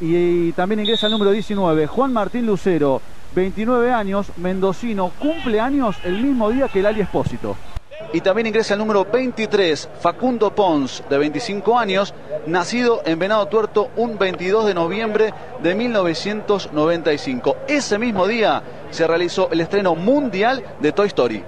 [0.00, 3.00] Y, también ingresa el número 19, Juan Martín Lucero,
[3.34, 7.56] 29 años, mendocino, cumple años el mismo día que el Ali Espósito.
[8.12, 12.14] Y también ingresa el número 23, Facundo Pons, de 25 años,
[12.46, 15.32] nacido en Venado Tuerto un 22 de noviembre
[15.62, 17.56] de 1995.
[17.68, 21.44] Ese mismo día se realizó el estreno mundial de Toy Story.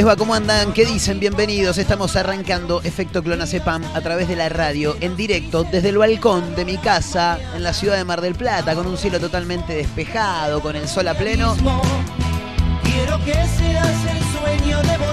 [0.00, 0.72] ¿Cómo andan?
[0.72, 1.20] ¿Qué dicen?
[1.20, 1.76] Bienvenidos.
[1.76, 6.64] Estamos arrancando Efecto Clonacepam a través de la radio en directo desde el balcón de
[6.64, 10.74] mi casa en la ciudad de Mar del Plata con un cielo totalmente despejado, con
[10.74, 11.54] el sol a pleno.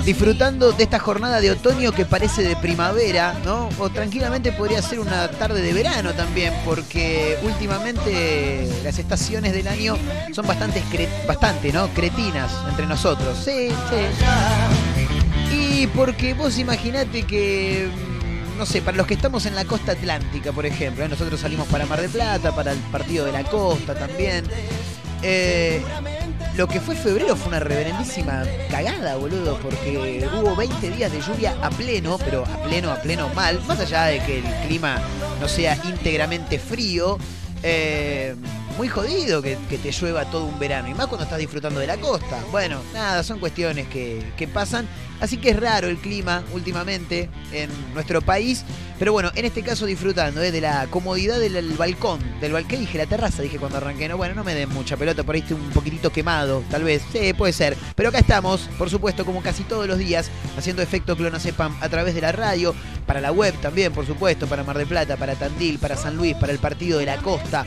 [0.05, 3.67] Disfrutando de esta jornada de otoño que parece de primavera, ¿no?
[3.79, 9.97] O tranquilamente podría ser una tarde de verano también, porque últimamente las estaciones del año
[10.33, 10.81] son bastante,
[11.27, 11.89] bastante ¿no?
[11.89, 13.37] Cretinas entre nosotros.
[13.43, 14.76] Sí, sí.
[15.77, 17.87] Y porque vos imaginate que
[18.57, 21.07] no sé, para los que estamos en la costa atlántica, por ejemplo, ¿eh?
[21.07, 24.43] nosotros salimos para Mar del Plata, para el partido de la costa también.
[25.21, 25.83] Eh,
[26.55, 31.55] lo que fue febrero fue una reverendísima cagada, boludo, porque hubo 20 días de lluvia
[31.61, 34.99] a pleno, pero a pleno, a pleno mal, más allá de que el clima
[35.39, 37.19] no sea íntegramente frío.
[37.61, 38.35] Eh,
[38.77, 41.97] muy jodido que, te llueva todo un verano, y más cuando estás disfrutando de la
[41.97, 42.39] costa.
[42.51, 44.87] Bueno, nada, son cuestiones que, que pasan.
[45.19, 48.63] Así que es raro el clima últimamente en nuestro país.
[48.99, 50.51] Pero bueno, en este caso disfrutando ¿eh?
[50.51, 54.33] de la comodidad del balcón, del balcón, dije la terraza, dije cuando arranqué, no, bueno,
[54.33, 57.53] no me den mucha pelota, por ahí estoy un poquitito quemado, tal vez, sí, puede
[57.53, 57.77] ser.
[57.95, 62.15] Pero acá estamos, por supuesto, como casi todos los días, haciendo efecto Clonacepam a través
[62.15, 62.73] de la radio,
[63.07, 66.35] para la web también, por supuesto, para Mar del Plata, para Tandil, para San Luis,
[66.35, 67.65] para el Partido de la Costa.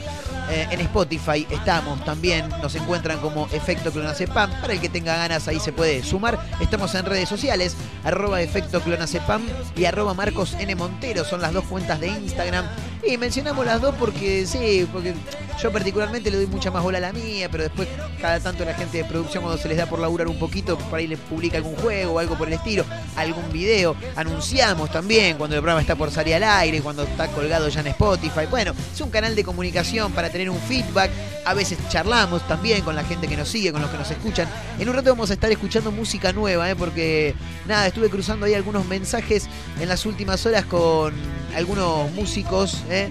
[0.51, 4.51] Eh, en Spotify estamos también, nos encuentran como Efecto Clonacepam.
[4.61, 6.39] Para el que tenga ganas, ahí se puede sumar.
[6.61, 7.75] Estamos en redes sociales,
[8.05, 9.43] arroba Efecto Clonacepam
[9.75, 10.75] y arroba Marcos N.
[10.75, 12.67] Montero, son las dos cuentas de Instagram.
[13.07, 15.15] Y mencionamos las dos porque sí, porque
[15.63, 17.87] yo particularmente le doy mucha más bola a la mía, pero después
[18.21, 20.99] cada tanto la gente de producción cuando se les da por laburar un poquito, por
[20.99, 22.85] ahí les publica algún juego o algo por el estilo,
[23.17, 23.95] algún video.
[24.17, 27.89] Anunciamos también cuando el programa está por salir al aire, cuando está colgado ya en
[27.89, 28.47] Spotify.
[28.51, 31.11] Bueno, es un canal de comunicación para tener un feedback.
[31.45, 34.49] A veces charlamos también con la gente que nos sigue, con los que nos escuchan.
[34.79, 36.77] En un rato vamos a estar escuchando música nueva, ¿eh?
[36.77, 37.35] porque
[37.67, 39.49] nada, estuve cruzando ahí algunos mensajes
[39.79, 41.15] en las últimas horas con
[41.55, 43.11] algunos músicos ¿eh?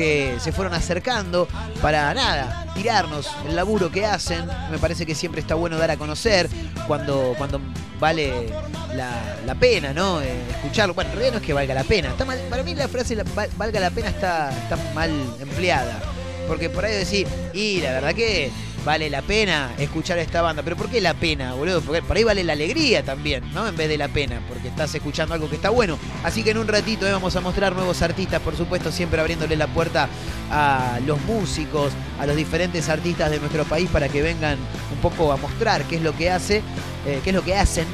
[0.00, 1.46] Que se fueron acercando
[1.82, 4.46] para nada, tirarnos el laburo que hacen.
[4.70, 6.48] Me parece que siempre está bueno dar a conocer
[6.86, 7.60] cuando, cuando
[7.98, 8.48] vale
[8.94, 10.22] la, pena, ¿no?
[10.22, 10.94] Eh, escucharlo.
[10.94, 12.08] Bueno, en realidad no es que valga la pena.
[12.08, 13.14] Está para mí la frase
[13.58, 16.00] valga la pena está, está mal empleada.
[16.48, 18.50] Porque por ahí decir, y la verdad que
[18.84, 20.62] vale la pena escuchar a esta banda.
[20.62, 21.80] Pero ¿por qué la pena, boludo?
[21.80, 23.66] Porque por ahí vale la alegría también, ¿no?
[23.66, 25.98] En vez de la pena, porque estás escuchando algo que está bueno.
[26.24, 29.56] Así que en un ratito eh, vamos a mostrar nuevos artistas, por supuesto, siempre abriéndole
[29.56, 30.08] la puerta
[30.50, 34.58] a los músicos, a los diferentes artistas de nuestro país para que vengan
[34.92, 36.62] un poco a mostrar qué es lo que hace,
[37.06, 37.86] eh, qué es lo que hacen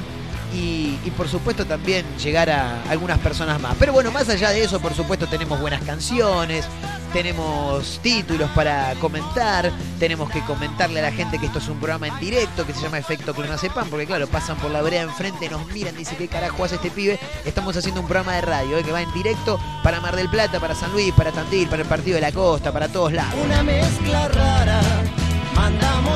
[0.54, 3.76] y, por supuesto también llegar a algunas personas más.
[3.78, 6.64] Pero bueno, más allá de eso, por supuesto tenemos buenas canciones,
[7.12, 12.08] tenemos títulos para comentar, tenemos que comentarle a la gente que esto es un programa
[12.08, 15.66] en directo que se llama Efecto Clonazepam, porque claro, pasan por la vereda enfrente, nos
[15.68, 17.18] miran, dicen qué carajo hace este pibe.
[17.44, 20.60] Estamos haciendo un programa de radio eh, que va en directo para Mar del Plata,
[20.60, 23.34] para San Luis, para Tandil, para el Partido de la Costa, para todos lados.
[23.44, 24.80] Una mezcla rara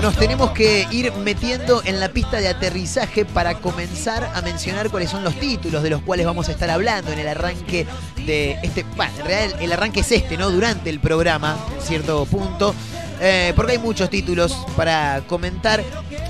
[0.03, 5.11] nos tenemos que ir metiendo en la pista de aterrizaje para comenzar a mencionar cuáles
[5.11, 7.87] son los títulos de los cuales vamos a estar hablando en el arranque
[8.27, 8.85] de este.
[8.97, 10.51] Bueno, en realidad el arranque es este, ¿no?
[10.51, 12.75] Durante el programa, en cierto punto.
[13.23, 15.85] Eh, porque hay muchos títulos para comentar.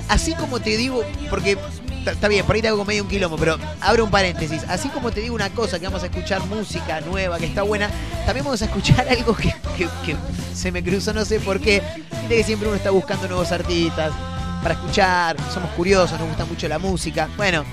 [0.09, 1.57] Así como te digo, porque
[2.05, 4.63] está bien, por ahí te hago medio un quilombo, pero abro un paréntesis.
[4.67, 7.89] Así como te digo una cosa, que vamos a escuchar música nueva, que está buena,
[8.25, 9.53] también vamos a escuchar algo que,
[10.53, 11.81] se me cruzó, no sé por qué.
[12.21, 14.11] Viste que siempre uno está buscando nuevos artistas
[14.63, 17.29] para escuchar, somos curiosos, nos gusta mucho la música.
[17.37, 17.63] Bueno,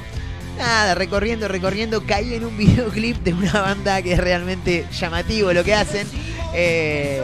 [0.59, 5.65] nada, recorriendo, recorriendo, caí en un videoclip de una banda que es realmente llamativo lo
[5.65, 6.07] que hacen.
[6.55, 7.23] Eh,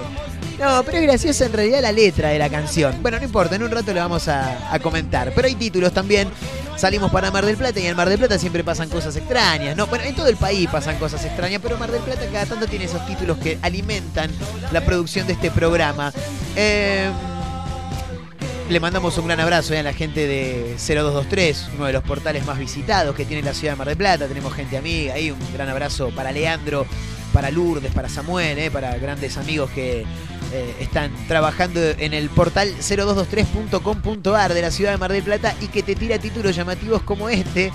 [0.58, 3.02] no, pero es graciosa en realidad la letra de la canción.
[3.02, 5.32] Bueno, no importa, en un rato lo vamos a comentar.
[5.34, 6.28] Pero hay títulos también
[6.76, 9.76] salimos para Mar del Plata y en Mar del Plata siempre pasan cosas extrañas.
[9.76, 12.66] No, bueno, en todo el país pasan cosas extrañas, pero Mar del Plata cada tanto
[12.66, 14.30] tiene esos títulos que alimentan
[14.72, 16.12] la producción de este programa.
[16.56, 17.10] Eh,
[18.68, 22.58] le mandamos un gran abrazo a la gente de 0223, uno de los portales más
[22.58, 24.26] visitados que tiene la ciudad de Mar del Plata.
[24.26, 26.86] Tenemos gente amiga ahí, un gran abrazo para Leandro,
[27.34, 30.06] para Lourdes, para Samuel, eh, para grandes amigos que
[30.54, 35.66] eh, están trabajando en el portal 0223.com.ar de la ciudad de Mar del Plata y
[35.66, 37.72] que te tira títulos llamativos como este.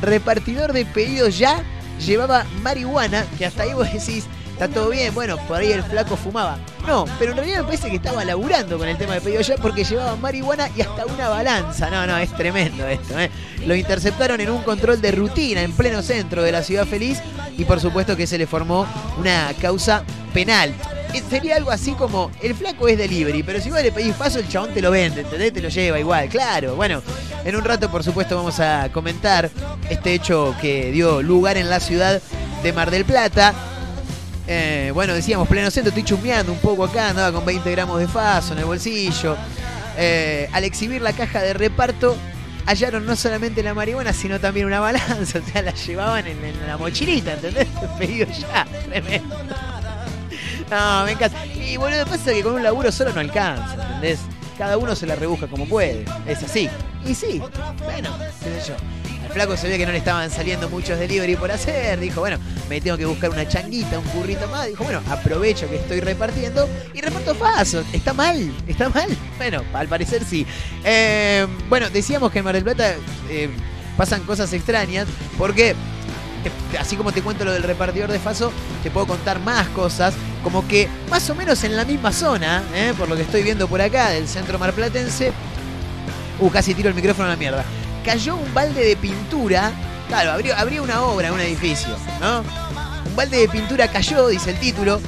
[0.00, 1.62] Repartidor de pedidos ya
[2.00, 6.16] llevaba marihuana, que hasta ahí vos decís, está todo bien, bueno, por ahí el flaco
[6.16, 6.58] fumaba.
[6.86, 9.56] No, pero en realidad me parece que estaba laburando con el tema de pedido ya
[9.56, 11.90] porque llevaba marihuana y hasta una balanza.
[11.90, 13.20] No, no, es tremendo esto.
[13.20, 13.30] ¿eh?
[13.66, 17.20] Lo interceptaron en un control de rutina en pleno centro de la ciudad feliz
[17.58, 18.86] y por supuesto que se le formó
[19.18, 20.02] una causa
[20.32, 20.74] penal
[21.28, 24.48] sería algo así como, el flaco es delivery, pero si vos le pedís paso, el
[24.48, 25.52] chabón te lo vende, ¿entendés?
[25.52, 26.76] Te lo lleva igual, claro.
[26.76, 27.02] Bueno,
[27.44, 29.50] en un rato, por supuesto, vamos a comentar
[29.88, 32.20] este hecho que dio lugar en la ciudad
[32.62, 33.54] de Mar del Plata.
[34.48, 38.08] Eh, bueno, decíamos, pleno centro, estoy chumbeando un poco acá, andaba con 20 gramos de
[38.08, 39.36] faso en el bolsillo.
[39.98, 42.16] Eh, al exhibir la caja de reparto,
[42.66, 45.38] hallaron no solamente la marihuana, sino también una balanza.
[45.46, 47.66] O sea, la llevaban en, en la mochilita, ¿entendés?
[47.98, 49.36] Pedido ya, tremendo.
[50.70, 51.46] No, me encanta.
[51.46, 54.20] Y boludo, pasa que con un laburo solo no alcanza, ¿entendés?
[54.58, 56.04] Cada uno se la rebusca como puede.
[56.26, 56.68] Es así.
[57.04, 57.40] Y sí,
[57.84, 58.74] bueno, qué sé yo.
[59.24, 62.00] Al flaco se ve que no le estaban saliendo muchos delivery por hacer.
[62.00, 64.66] Dijo, bueno, me tengo que buscar una changuita, un currito más.
[64.66, 67.84] Dijo, bueno, aprovecho que estoy repartiendo y reparto paso.
[67.92, 69.08] Está mal, está mal.
[69.36, 70.46] Bueno, al parecer sí.
[70.84, 72.94] Eh, bueno, decíamos que en Mar del Plata
[73.28, 73.50] eh,
[73.96, 75.74] pasan cosas extrañas porque
[76.78, 78.52] así como te cuento lo del repartidor de Faso,
[78.82, 82.94] te puedo contar más cosas, como que más o menos en la misma zona, ¿eh?
[82.96, 85.32] por lo que estoy viendo por acá, del centro marplatense,
[86.40, 87.64] uh, casi tiro el micrófono a la mierda,
[88.04, 89.72] cayó un balde de pintura,
[90.08, 92.42] claro, habría una obra un edificio, ¿no?
[93.04, 95.00] Un balde de pintura cayó, dice el título,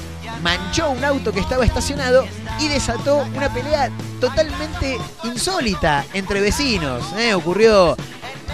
[0.42, 2.26] manchó un auto que estaba estacionado
[2.61, 3.90] y desató una pelea
[4.21, 7.04] totalmente insólita entre vecinos.
[7.16, 7.35] ¿eh?
[7.35, 7.97] Ocurrió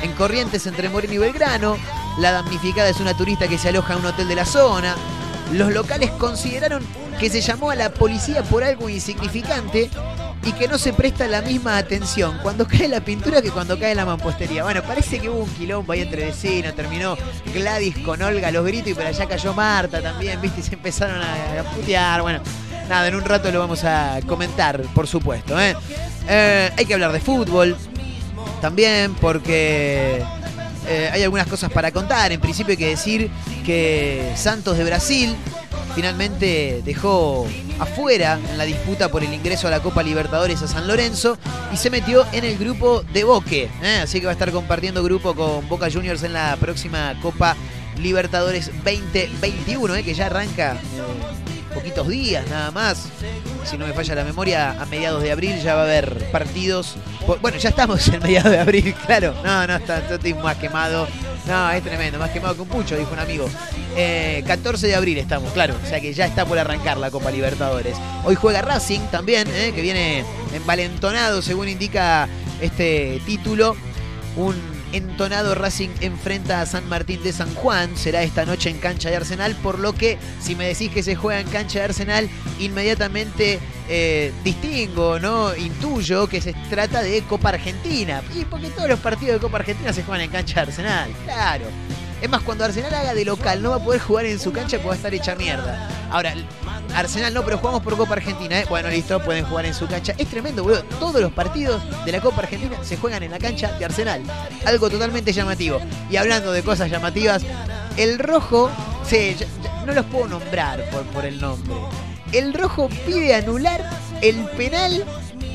[0.03, 1.77] en Corrientes entre Moreno y Belgrano.
[2.19, 4.95] La damnificada es una turista que se aloja en un hotel de la zona.
[5.53, 6.85] Los locales consideraron
[7.19, 9.91] que se llamó a la policía por algo insignificante
[10.45, 13.95] y que no se presta la misma atención cuando cae la pintura que cuando cae
[13.95, 14.63] la mampostería.
[14.63, 17.17] Bueno, parece que hubo un quilombo ahí entre vecinos, terminó
[17.53, 20.61] Gladys con Olga los gritos y por allá cayó Marta también, ¿viste?
[20.61, 22.23] Y se empezaron a, putear.
[22.23, 22.41] Bueno,
[22.89, 25.61] nada, en un rato lo vamos a comentar, por supuesto.
[25.61, 25.77] ¿eh?
[26.29, 27.77] Eh, hay que hablar de fútbol
[28.61, 30.25] también porque
[30.87, 32.33] eh, hay algunas cosas para contar.
[32.33, 33.31] En principio hay que decir
[33.65, 35.37] que Santos de Brasil
[35.95, 37.47] finalmente dejó
[37.79, 41.39] afuera en la disputa por el ingreso a la Copa Libertadores a San Lorenzo
[41.73, 43.71] y se metió en el grupo de Boque.
[43.83, 44.01] ¿eh?
[44.03, 47.57] Así que va a estar compartiendo grupo con Boca Juniors en la próxima Copa
[47.99, 50.03] Libertadores 2021, ¿eh?
[50.03, 50.77] que ya arranca
[51.75, 53.09] poquitos días nada más.
[53.65, 56.97] Si no me falla la memoria, a mediados de abril ya va a haber partidos.
[57.41, 59.35] Bueno, ya estamos en mediados de abril, claro.
[59.45, 61.07] No, no, está, estoy más quemado.
[61.47, 63.49] No, es tremendo, más quemado que un pucho, dijo un amigo.
[63.95, 65.75] 14 eh, de abril estamos, claro.
[65.83, 67.97] O sea que ya está por arrancar la Copa Libertadores.
[68.25, 72.29] Hoy juega Racing también, eh, que viene envalentonado, según indica
[72.61, 73.77] este título.
[74.37, 77.97] Un entonado Racing enfrenta a San Martín de San Juan.
[77.97, 81.17] Será esta noche en cancha de Arsenal, por lo que si me decís que se
[81.17, 83.59] juega en cancha de Arsenal, inmediatamente
[83.89, 85.55] eh, distingo, ¿no?
[85.57, 88.23] Intuyo que se trata de Copa Argentina.
[88.35, 91.67] Y porque todos los partidos de Copa Argentina se juegan en cancha de Arsenal, claro.
[92.23, 94.79] Es más, cuando Arsenal haga de local, no va a poder jugar en su cancha
[94.79, 95.89] porque va a estar hecha mierda.
[96.11, 96.35] Ahora,
[96.95, 98.67] Arsenal no, pero jugamos por Copa Argentina, ¿eh?
[98.69, 100.15] Bueno, listo, pueden jugar en su cancha.
[100.19, 100.83] Es tremendo, boludo.
[101.01, 104.23] Todos los partidos de la Copa Argentina se juegan en la cancha de Arsenal.
[104.65, 105.81] Algo totalmente llamativo.
[106.11, 107.43] Y hablando de cosas llamativas,
[107.97, 108.71] el rojo,
[109.09, 109.37] sí,
[109.87, 111.75] no los puedo nombrar por, por el nombre.
[112.33, 113.89] El rojo pide anular
[114.21, 115.05] el penal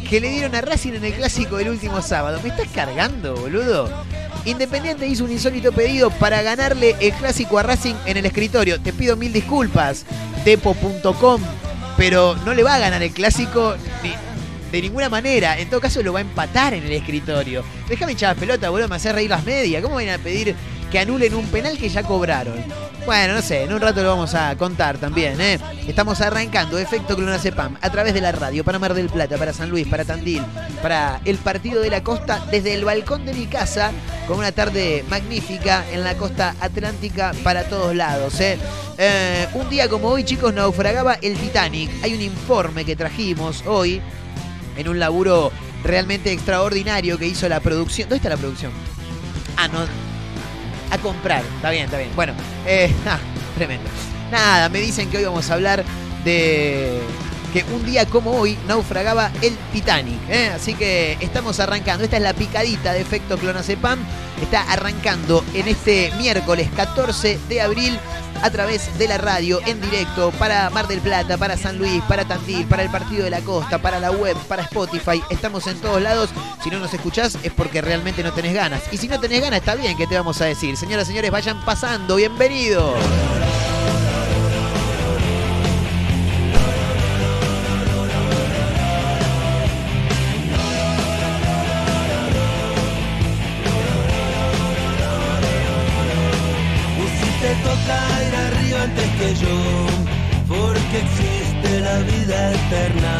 [0.09, 2.39] que le dieron a Racing en el clásico del último sábado.
[2.41, 3.89] ¿Me estás cargando, boludo?
[4.49, 8.81] Independiente hizo un insólito pedido para ganarle el clásico a Racing en el escritorio.
[8.81, 10.07] Te pido mil disculpas,
[10.43, 11.39] depo.com,
[11.95, 13.75] pero no le va a ganar el clásico
[14.71, 15.59] de ninguna manera.
[15.59, 17.63] En todo caso, lo va a empatar en el escritorio.
[17.87, 19.83] Déjame echar pelota, boludo, me hace reír las medias.
[19.83, 20.55] ¿Cómo van a pedir
[20.91, 22.63] que anulen un penal que ya cobraron?
[23.05, 25.57] Bueno, no sé, en un rato lo vamos a contar también, ¿eh?
[25.87, 29.69] Estamos arrancando Efecto Clonacepam a través de la radio para Mar del Plata, para San
[29.69, 30.43] Luis, para Tandil,
[30.81, 33.91] para el Partido de la Costa, desde el balcón de mi casa,
[34.27, 38.59] con una tarde magnífica en la costa atlántica para todos lados, ¿eh?
[38.97, 41.89] eh un día como hoy, chicos, naufragaba el Titanic.
[42.03, 44.01] Hay un informe que trajimos hoy
[44.77, 45.51] en un laburo
[45.83, 48.07] realmente extraordinario que hizo la producción.
[48.07, 48.71] ¿Dónde está la producción?
[49.57, 49.79] Ah, no,
[50.91, 51.43] a comprar.
[51.55, 52.11] Está bien, está bien.
[52.15, 52.33] Bueno,
[52.65, 52.93] eh,
[53.55, 53.89] tremendo.
[54.31, 55.83] Nada, me dicen que hoy vamos a hablar
[56.23, 56.99] de
[57.49, 60.19] que un día como hoy naufragaba el Titanic.
[60.29, 60.51] ¿eh?
[60.55, 62.03] Así que estamos arrancando.
[62.03, 63.99] Esta es la picadita de efecto Clonacepam.
[64.41, 67.99] Está arrancando en este miércoles 14 de abril
[68.41, 72.25] a través de la radio en directo para Mar del Plata, para San Luis, para
[72.25, 75.21] Tandil, para el Partido de la Costa, para la web, para Spotify.
[75.29, 76.29] Estamos en todos lados.
[76.63, 78.81] Si no nos escuchás es porque realmente no tenés ganas.
[78.91, 80.77] Y si no tenés ganas, está bien que te vamos a decir.
[80.77, 82.15] Señoras y señores, vayan pasando.
[82.15, 82.95] Bienvenidos.
[100.47, 103.15] Porque existe la vida eterna.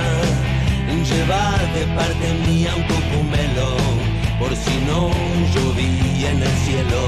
[1.10, 3.78] Lleva de parte mía un cocumelo,
[4.38, 5.10] por si no
[5.56, 7.02] llovía en el cielo.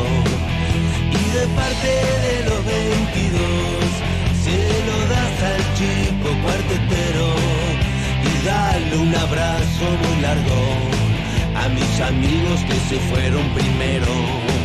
[1.12, 1.91] Y de parte
[2.25, 3.41] de los 22,
[4.44, 7.30] se lo das al chico cuartetero
[8.24, 10.62] y dale un abrazo muy largo
[11.63, 14.61] a mis amigos que se fueron primero.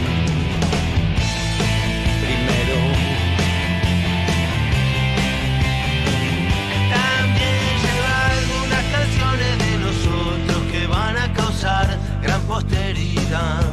[12.46, 13.64] Posteridad.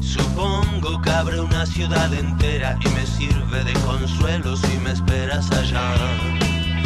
[0.00, 5.94] Supongo que abre una ciudad entera y me sirve de consuelo si me esperas allá.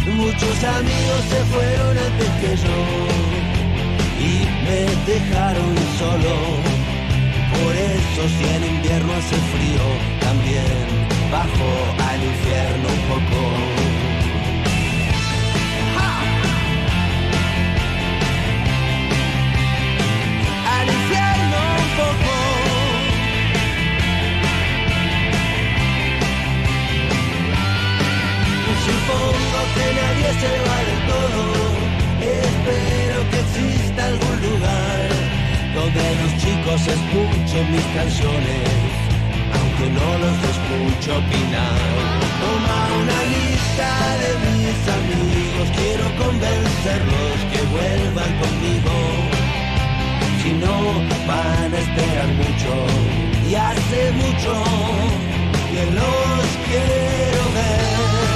[0.06, 2.78] Muchos amigos se fueron antes que yo
[4.20, 4.32] y
[4.64, 4.80] me
[5.12, 6.34] dejaron solo.
[7.54, 9.84] Por eso si en invierno hace frío,
[10.20, 13.83] también bajo al infierno un poco.
[28.86, 31.42] Supongo que nadie se va del todo.
[32.20, 35.08] Espero que exista algún lugar
[35.74, 38.68] donde los chicos escuchen mis canciones,
[39.56, 41.80] aunque no los escucho opinar.
[42.40, 43.90] Toma una lista
[44.22, 48.94] de mis amigos, quiero convencerlos que vuelvan conmigo.
[50.42, 50.76] Si no,
[51.26, 52.72] van a esperar mucho
[53.48, 54.52] y hace mucho
[55.72, 58.33] que los quiero ver.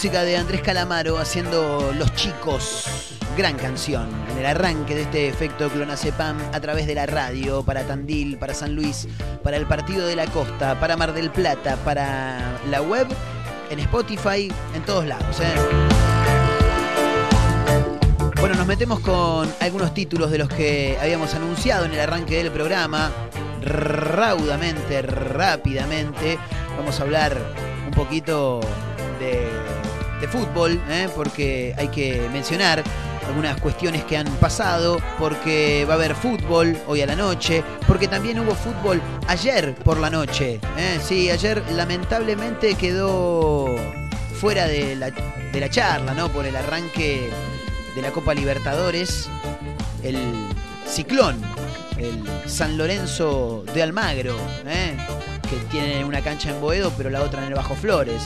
[0.00, 2.86] Música de Andrés Calamaro haciendo Los Chicos.
[3.36, 4.08] Gran canción.
[4.30, 8.54] En el arranque de este efecto Clonazepam a través de la radio para Tandil, para
[8.54, 9.06] San Luis,
[9.42, 13.08] para el Partido de la Costa, para Mar del Plata, para la web,
[13.68, 15.38] en Spotify, en todos lados.
[15.38, 15.52] ¿eh?
[18.40, 22.50] Bueno, nos metemos con algunos títulos de los que habíamos anunciado en el arranque del
[22.50, 23.12] programa.
[23.60, 26.38] Raudamente, rápidamente.
[26.78, 27.36] Vamos a hablar
[27.84, 28.60] un poquito
[30.20, 31.08] de fútbol, ¿eh?
[31.14, 32.82] porque hay que mencionar
[33.26, 38.08] algunas cuestiones que han pasado, porque va a haber fútbol hoy a la noche, porque
[38.08, 40.60] también hubo fútbol ayer por la noche.
[40.76, 40.98] ¿eh?
[41.02, 43.66] Sí, ayer lamentablemente quedó
[44.40, 46.28] fuera de la, de la charla, ¿no?
[46.28, 47.30] Por el arranque
[47.94, 49.28] de la Copa Libertadores,
[50.02, 50.18] el
[50.86, 51.40] ciclón,
[52.00, 54.36] el San Lorenzo de Almagro,
[54.66, 54.96] ¿eh?
[55.48, 58.22] que tiene una cancha en Boedo, pero la otra en el Bajo Flores,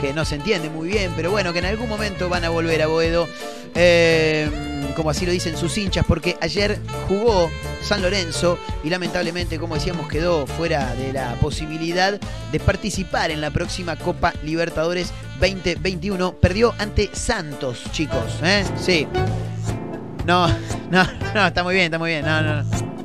[0.00, 2.82] que no se entiende muy bien, pero bueno, que en algún momento van a volver
[2.82, 3.26] a Boedo,
[3.74, 7.50] eh, como así lo dicen sus hinchas, porque ayer jugó
[7.82, 12.18] San Lorenzo y lamentablemente, como decíamos, quedó fuera de la posibilidad
[12.52, 16.34] de participar en la próxima Copa Libertadores 2021.
[16.34, 18.64] Perdió ante Santos, chicos, ¿eh?
[18.78, 19.06] Sí.
[20.26, 20.48] No,
[20.90, 22.24] no, no, está muy bien, está muy bien.
[22.24, 22.95] No, no, no.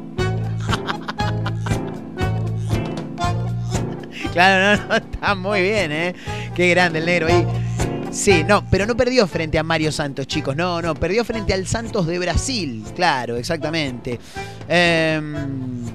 [4.32, 6.16] Claro, no, no, está muy bien, ¿eh?
[6.56, 7.46] Qué grande el negro ahí.
[8.12, 10.56] Sí, no, pero no perdió frente a Mario Santos, chicos.
[10.56, 12.84] No, no, perdió frente al Santos de Brasil.
[12.94, 14.20] Claro, exactamente.
[14.68, 15.86] Em,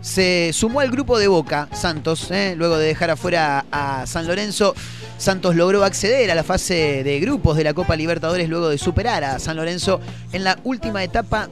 [0.00, 2.54] se sumó al grupo de Boca, Santos, ¿eh?
[2.56, 4.74] luego de dejar afuera a San Lorenzo.
[5.18, 9.22] Santos logró acceder a la fase de grupos de la Copa Libertadores luego de superar
[9.24, 10.00] a San Lorenzo
[10.32, 11.48] en la última etapa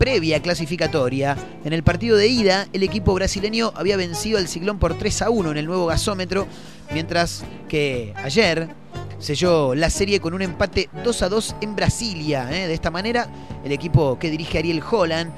[0.00, 1.36] previa clasificatoria.
[1.62, 5.28] En el partido de ida, el equipo brasileño había vencido al Ciclón por 3 a
[5.28, 6.46] 1 en el nuevo gasómetro,
[6.90, 8.70] mientras que ayer
[9.18, 12.50] selló la serie con un empate 2 a 2 en Brasilia.
[12.50, 12.66] ¿eh?
[12.66, 13.28] De esta manera,
[13.62, 15.30] el equipo que dirige Ariel Holland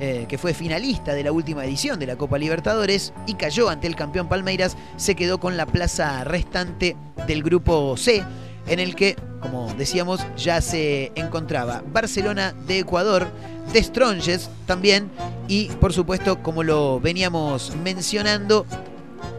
[0.00, 3.86] eh, que fue finalista de la última edición de la Copa Libertadores y cayó ante
[3.86, 8.22] el campeón Palmeiras, se quedó con la plaza restante del grupo C,
[8.66, 11.82] en el que, como decíamos, ya se encontraba.
[11.92, 13.28] Barcelona de Ecuador,
[13.72, 15.10] de Stronges también,
[15.48, 18.66] y por supuesto, como lo veníamos mencionando,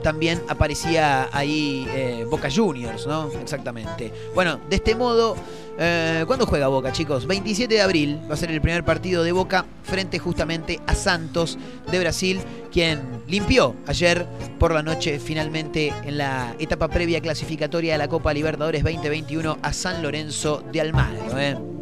[0.04, 3.30] también aparecía ahí eh, Boca Juniors, ¿no?
[3.42, 4.12] Exactamente.
[4.34, 5.36] Bueno, de este modo,
[5.78, 7.28] eh, ¿cuándo juega Boca, chicos?
[7.28, 11.58] 27 de abril va a ser el primer partido de Boca frente justamente a Santos
[11.92, 12.40] de Brasil,
[12.72, 14.26] quien limpió ayer
[14.60, 19.74] por la noche finalmente en la etapa previa clasificatoria de la Copa Libertadores 2021 a
[19.74, 21.40] San Lorenzo de Almagro.
[21.40, 21.77] ¿eh?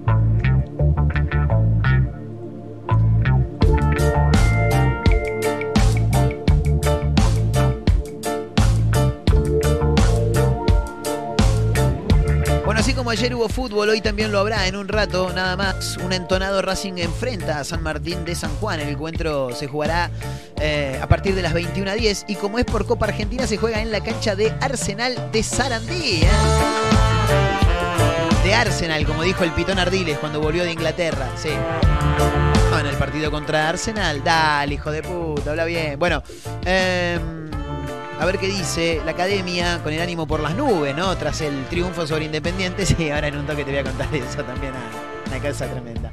[12.95, 15.97] Como ayer hubo fútbol, hoy también lo habrá en un rato, nada más.
[15.97, 18.79] Un entonado Racing enfrenta a San Martín de San Juan.
[18.79, 20.09] El encuentro se jugará
[20.61, 23.91] eh, a partir de las 21.10 y como es por Copa Argentina se juega en
[23.91, 26.21] la cancha de Arsenal de Sarandí.
[26.23, 26.29] ¿eh?
[28.43, 31.27] De Arsenal, como dijo el Pitón Ardiles cuando volvió de Inglaterra.
[31.35, 31.49] Sí.
[32.71, 34.23] No, en el partido contra Arsenal.
[34.23, 35.99] Dale, hijo de puta, habla bien.
[35.99, 36.23] Bueno,
[36.65, 37.19] eh,
[38.19, 41.15] a ver qué dice la academia con el ánimo por las nubes, ¿no?
[41.17, 42.85] Tras el triunfo sobre Independiente.
[42.95, 44.73] Sí, ahora en un toque te voy a contar eso también.
[44.73, 46.11] Ah, una cosa tremenda.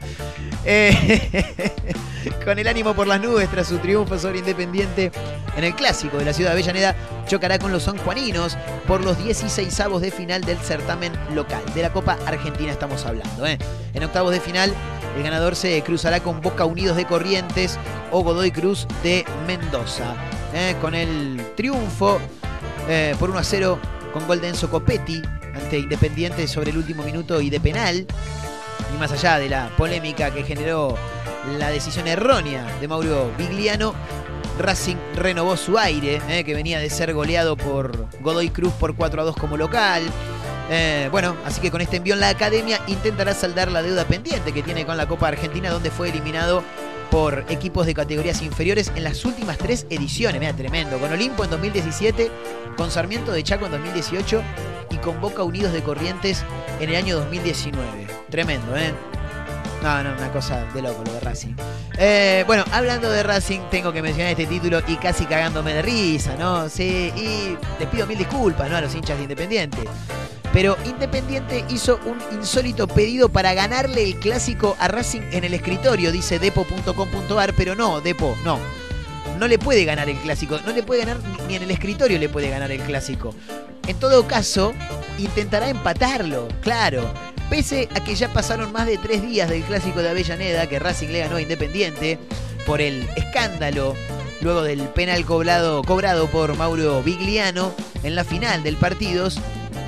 [0.65, 1.45] Eh,
[2.45, 5.13] con el ánimo por las nubes tras su triunfo sobre Independiente
[5.57, 9.81] en el clásico de la ciudad de Avellaneda, chocará con los sanjuaninos por los 16
[9.81, 11.63] avos de final del certamen local.
[11.75, 13.47] De la Copa Argentina estamos hablando.
[13.47, 13.59] ¿eh?
[13.95, 14.75] En octavos de final,
[15.17, 17.79] el ganador se cruzará con Boca Unidos de Corrientes
[18.11, 20.15] o Godoy Cruz de Mendoza.
[20.55, 20.75] ¿eh?
[20.81, 22.19] Con el triunfo
[22.89, 23.79] eh, por 1 a 0
[24.13, 25.23] con gol de Enzo Copetti
[25.55, 28.07] ante Independiente sobre el último minuto y de penal.
[28.95, 30.97] Y más allá de la polémica que generó
[31.59, 33.95] la decisión errónea de Mauro Vigliano,
[34.59, 36.45] Racing renovó su aire, ¿eh?
[36.45, 40.03] que venía de ser goleado por Godoy Cruz por 4 a 2 como local.
[40.71, 44.53] Eh, bueno, así que con este envío en la academia intentará saldar la deuda pendiente
[44.53, 46.63] que tiene con la Copa Argentina, donde fue eliminado
[47.11, 50.41] por equipos de categorías inferiores en las últimas tres ediciones.
[50.41, 50.99] Mira, tremendo.
[50.99, 52.31] Con Olimpo en 2017,
[52.77, 54.43] con Sarmiento de Chaco en 2018
[54.91, 56.43] y con Boca Unidos de Corrientes
[56.81, 58.07] en el año 2019.
[58.31, 58.95] Tremendo, ¿eh?
[59.83, 61.55] No, no, una cosa de loco lo de Racing.
[61.99, 66.37] Eh, bueno, hablando de Racing, tengo que mencionar este título y casi cagándome de risa,
[66.37, 66.69] ¿no?
[66.69, 68.77] Sí, y les pido mil disculpas, ¿no?
[68.77, 69.79] A los hinchas de Independiente.
[70.53, 76.13] Pero Independiente hizo un insólito pedido para ganarle el clásico a Racing en el escritorio,
[76.13, 78.59] dice depo.com.ar, pero no, Depo, no.
[79.39, 82.29] No le puede ganar el clásico, no le puede ganar ni en el escritorio le
[82.29, 83.35] puede ganar el clásico.
[83.89, 84.73] En todo caso,
[85.19, 87.13] intentará empatarlo, claro.
[87.49, 91.09] Pese a que ya pasaron más de tres días del clásico de Avellaneda, que Racing
[91.09, 92.19] le ganó a Independiente,
[92.67, 93.97] por el escándalo
[94.41, 99.29] luego del penal cobrado, cobrado por Mauro Vigliano en la final del partido,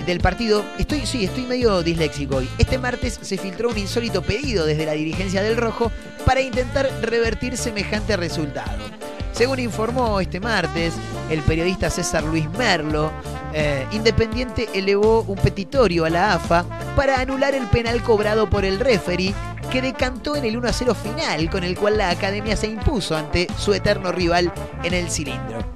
[0.07, 2.49] del partido, estoy, sí, estoy medio disléxico hoy.
[2.59, 5.90] Este martes se filtró un insólito pedido desde la dirigencia del Rojo
[6.25, 8.85] para intentar revertir semejante resultado.
[9.33, 10.94] Según informó este martes
[11.29, 13.11] el periodista César Luis Merlo,
[13.53, 18.79] eh, Independiente elevó un petitorio a la AFA para anular el penal cobrado por el
[18.79, 19.35] referee
[19.73, 23.49] que decantó en el 1 0 final con el cual la academia se impuso ante
[23.59, 24.53] su eterno rival
[24.85, 25.74] en el cilindro.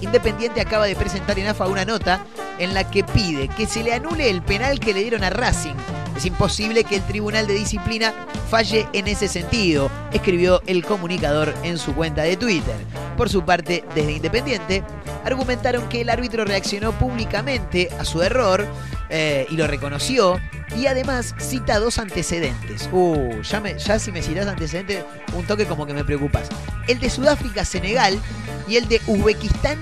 [0.00, 2.24] Independiente acaba de presentar en AFA una nota
[2.58, 5.99] en la que pide que se le anule el penal que le dieron a Racing.
[6.20, 8.12] Es imposible que el Tribunal de Disciplina
[8.50, 12.76] falle en ese sentido, escribió el comunicador en su cuenta de Twitter.
[13.16, 14.84] Por su parte, desde Independiente,
[15.24, 18.66] argumentaron que el árbitro reaccionó públicamente a su error
[19.08, 20.38] eh, y lo reconoció.
[20.76, 22.90] Y además cita dos antecedentes.
[22.92, 25.02] Uh, ya, si me citas antecedentes,
[25.32, 26.50] un toque como que me preocupas.
[26.86, 28.20] El de Sudáfrica-Senegal
[28.68, 29.78] y el de Uzbekistán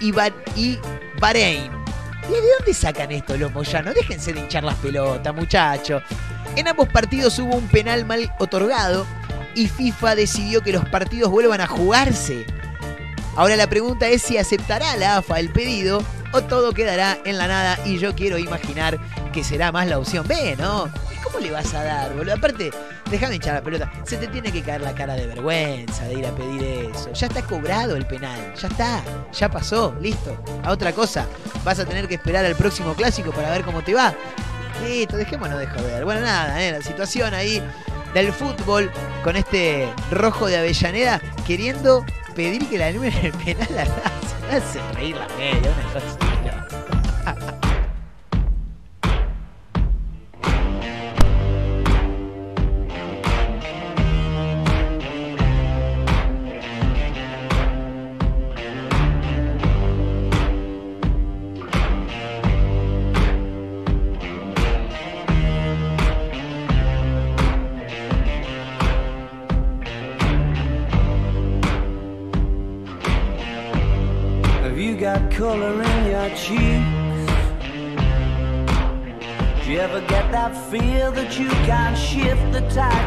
[0.00, 0.12] y
[1.18, 1.81] Bahrein.
[2.28, 3.94] ¿Y de dónde sacan esto los moyanos?
[3.94, 6.02] Déjense de hinchar las pelotas, muchachos.
[6.56, 9.06] En ambos partidos hubo un penal mal otorgado
[9.54, 12.46] y FIFA decidió que los partidos vuelvan a jugarse.
[13.36, 17.48] Ahora la pregunta es si aceptará la AFA el pedido o todo quedará en la
[17.48, 18.98] nada y yo quiero imaginar
[19.32, 20.90] que será más la opción B, ¿no?
[21.24, 22.34] ¿Cómo le vas a dar, boludo?
[22.34, 22.70] Aparte,
[23.12, 23.92] déjame hinchar la pelota.
[24.04, 27.12] Se te tiene que caer la cara de vergüenza de ir a pedir eso.
[27.12, 28.54] Ya está cobrado el penal.
[28.54, 29.04] Ya está.
[29.32, 29.94] Ya pasó.
[30.00, 30.36] Listo.
[30.64, 31.26] A otra cosa.
[31.62, 34.14] Vas a tener que esperar al próximo clásico para ver cómo te va.
[34.82, 36.04] Listo, dejémonos de joder.
[36.04, 36.72] Bueno, nada, ¿eh?
[36.72, 37.62] la situación ahí
[38.14, 38.90] del fútbol
[39.22, 44.80] con este rojo de Avellaneda queriendo pedir que la anulen el penal a la hace
[44.94, 46.32] reír la media, una cosa.
[47.22, 47.61] color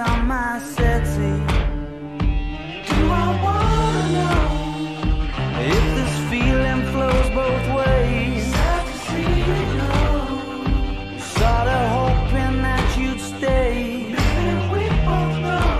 [0.00, 0.06] Do
[3.22, 4.42] I wanna know
[5.60, 8.44] if this feeling flows both ways?
[8.46, 9.92] Sad to see you go.
[11.18, 14.06] Sorta hoping that you'd stay.
[14.08, 15.78] Maybe we both know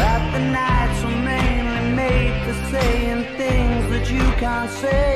[0.00, 5.15] that the nights were mainly made for saying things that you can't say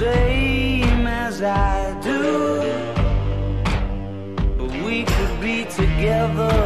[0.00, 2.22] same as I do.
[4.58, 6.58] But we could be together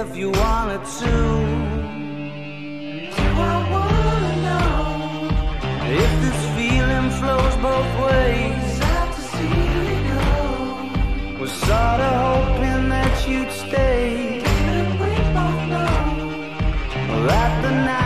[0.00, 1.14] if you wanted to.
[3.18, 4.80] Do I wanna know
[6.02, 8.64] if this feeling flows both ways?
[8.80, 11.40] Sad to see you go.
[11.40, 14.42] Was sorta hoping that you'd stay.
[14.44, 15.96] Didn't we both know
[17.28, 18.01] that the nights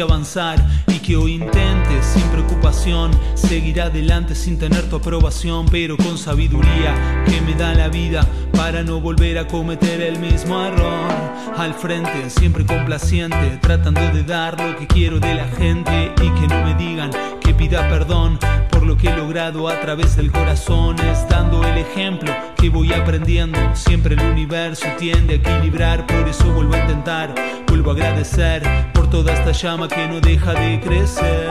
[0.00, 0.58] hace avanzar
[0.88, 7.24] y que hoy intente sin preocupación seguir adelante sin tener tu aprobación, pero con sabiduría
[7.26, 11.10] que me da la vida para no volver a cometer el mismo error.
[11.56, 16.48] Al frente, siempre complaciente, tratando de dar lo que quiero de la gente y que
[16.48, 17.10] no me digan
[17.40, 18.38] que pida perdón
[18.70, 22.92] por lo que he logrado a través del corazón, es dando el ejemplo que voy
[22.92, 23.58] aprendiendo.
[23.74, 27.34] Siempre el universo tiende a equilibrar, por eso vuelvo a intentar,
[27.66, 31.48] vuelvo a agradecer toda esta llama que no deja de crecer.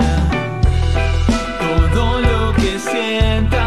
[1.93, 3.59] Todo lo que sientas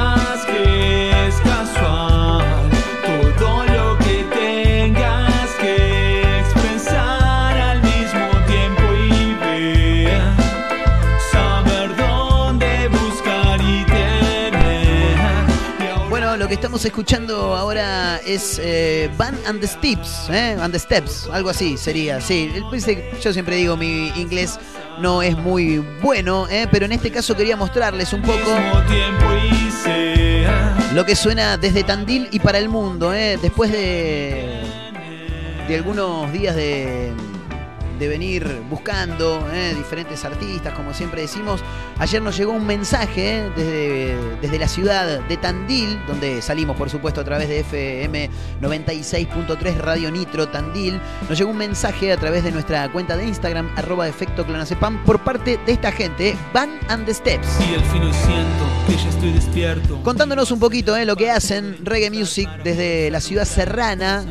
[16.52, 20.54] que estamos escuchando ahora es eh, Van and the Steps, ¿eh?
[20.60, 22.20] and the Steps, algo así sería.
[22.20, 24.58] Sí, el- dice- yo siempre digo mi inglés
[25.00, 26.68] no es muy bueno, ¿eh?
[26.70, 28.50] pero en este caso quería mostrarles un poco
[30.92, 33.38] lo que suena desde Tandil y para el mundo, ¿eh?
[33.40, 34.60] después de,
[35.68, 37.12] de algunos días de,
[38.02, 41.60] de venir buscando eh, diferentes artistas, como siempre decimos.
[42.00, 46.90] Ayer nos llegó un mensaje eh, desde, desde la ciudad de Tandil, donde salimos, por
[46.90, 48.28] supuesto, a través de FM
[48.60, 51.00] 96.3 Radio Nitro Tandil.
[51.28, 55.20] Nos llegó un mensaje a través de nuestra cuenta de Instagram, arroba efecto clonacepam, por
[55.20, 57.46] parte de esta gente, Van and the Steps.
[57.60, 60.02] Y hoy siento que ya estoy despierto.
[60.02, 64.24] Contándonos un poquito eh, lo que hacen Reggae Music desde la ciudad serrana.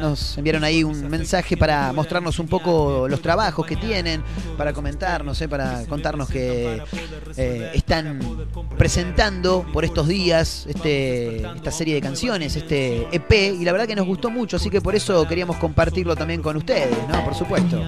[0.00, 4.22] Nos enviaron ahí un mensaje para mostrarnos un poco los trabajos que tienen,
[4.56, 6.82] para comentarnos, eh, para contarnos que
[7.36, 8.20] eh, están
[8.76, 13.96] presentando por estos días este, esta serie de canciones, este EP, y la verdad que
[13.96, 17.24] nos gustó mucho, así que por eso queríamos compartirlo también con ustedes, ¿no?
[17.24, 17.82] Por supuesto.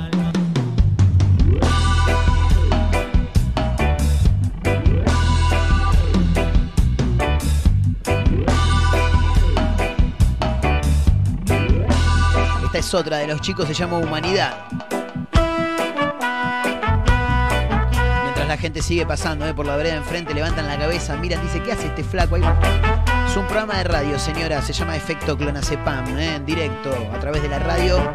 [12.73, 14.89] Esta es otra de los chicos, se llama Humanidad.
[18.50, 21.70] La gente sigue pasando eh, por la vereda enfrente, levantan la cabeza, miran, dice, ¿qué
[21.70, 22.42] hace este flaco ahí?
[23.24, 27.42] Es un programa de radio, señora, se llama Efecto Clonacepam, eh, en directo, a través
[27.42, 28.12] de la radio.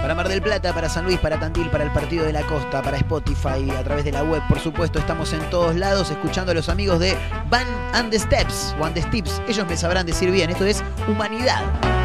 [0.00, 2.82] Para Mar del Plata, para San Luis, para Tandil, para el Partido de la Costa,
[2.82, 6.54] para Spotify, a través de la web, por supuesto, estamos en todos lados escuchando a
[6.54, 7.16] los amigos de
[7.50, 10.84] Van and the Steps, o and the Steps, ellos me sabrán decir bien, esto es
[11.08, 11.95] Humanidad.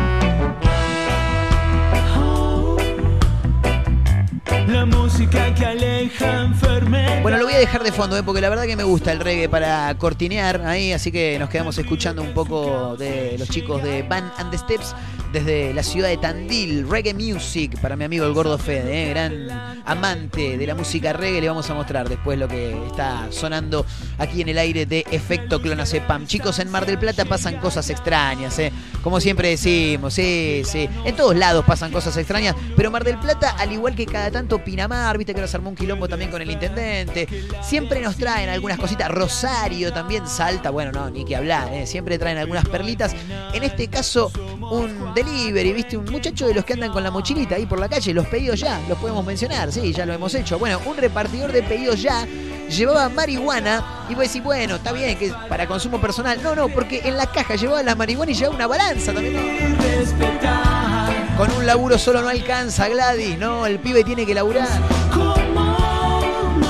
[4.72, 7.22] La música que aleja enfermedad.
[7.22, 8.24] Bueno, lo voy a dejar de fondo, ¿eh?
[8.24, 11.78] porque la verdad que me gusta el reggae para cortinear ahí, así que nos quedamos
[11.78, 14.96] escuchando un poco de los chicos de Van and the Steps
[15.32, 19.10] desde la ciudad de Tandil, Reggae Music, para mi amigo el Gordo Fede, ¿eh?
[19.10, 23.86] gran amante de la música reggae, le vamos a mostrar después lo que está sonando
[24.18, 26.28] aquí en el aire de Efecto Clonacepam.
[26.28, 28.74] Chicos, en Mar del Plata pasan cosas extrañas, ¿eh?
[29.02, 33.56] como siempre decimos, sí, sí, en todos lados pasan cosas extrañas, pero Mar del Plata,
[33.58, 36.50] al igual que cada tanto Pinamar, viste que nos armó un quilombo también con el
[36.50, 37.28] intendente,
[37.62, 41.86] siempre nos traen algunas cositas, Rosario también, Salta, bueno, no, ni que hablar, ¿eh?
[41.86, 43.16] siempre traen algunas perlitas,
[43.54, 47.56] en este caso un delivery, viste, un muchacho de los que andan con la mochilita
[47.56, 50.58] ahí por la calle, los pedidos ya, los podemos mencionar, sí, ya lo hemos hecho,
[50.60, 52.26] bueno, un repartidor de pedidos ya
[52.72, 56.42] llevaba marihuana y vos decís, bueno, está bien que es para consumo personal.
[56.42, 59.36] No, no, porque en la caja llevaba la marihuana y llevaba una balanza también.
[61.38, 64.68] Con un laburo solo no alcanza, Gladys, no, el pibe tiene que laburar.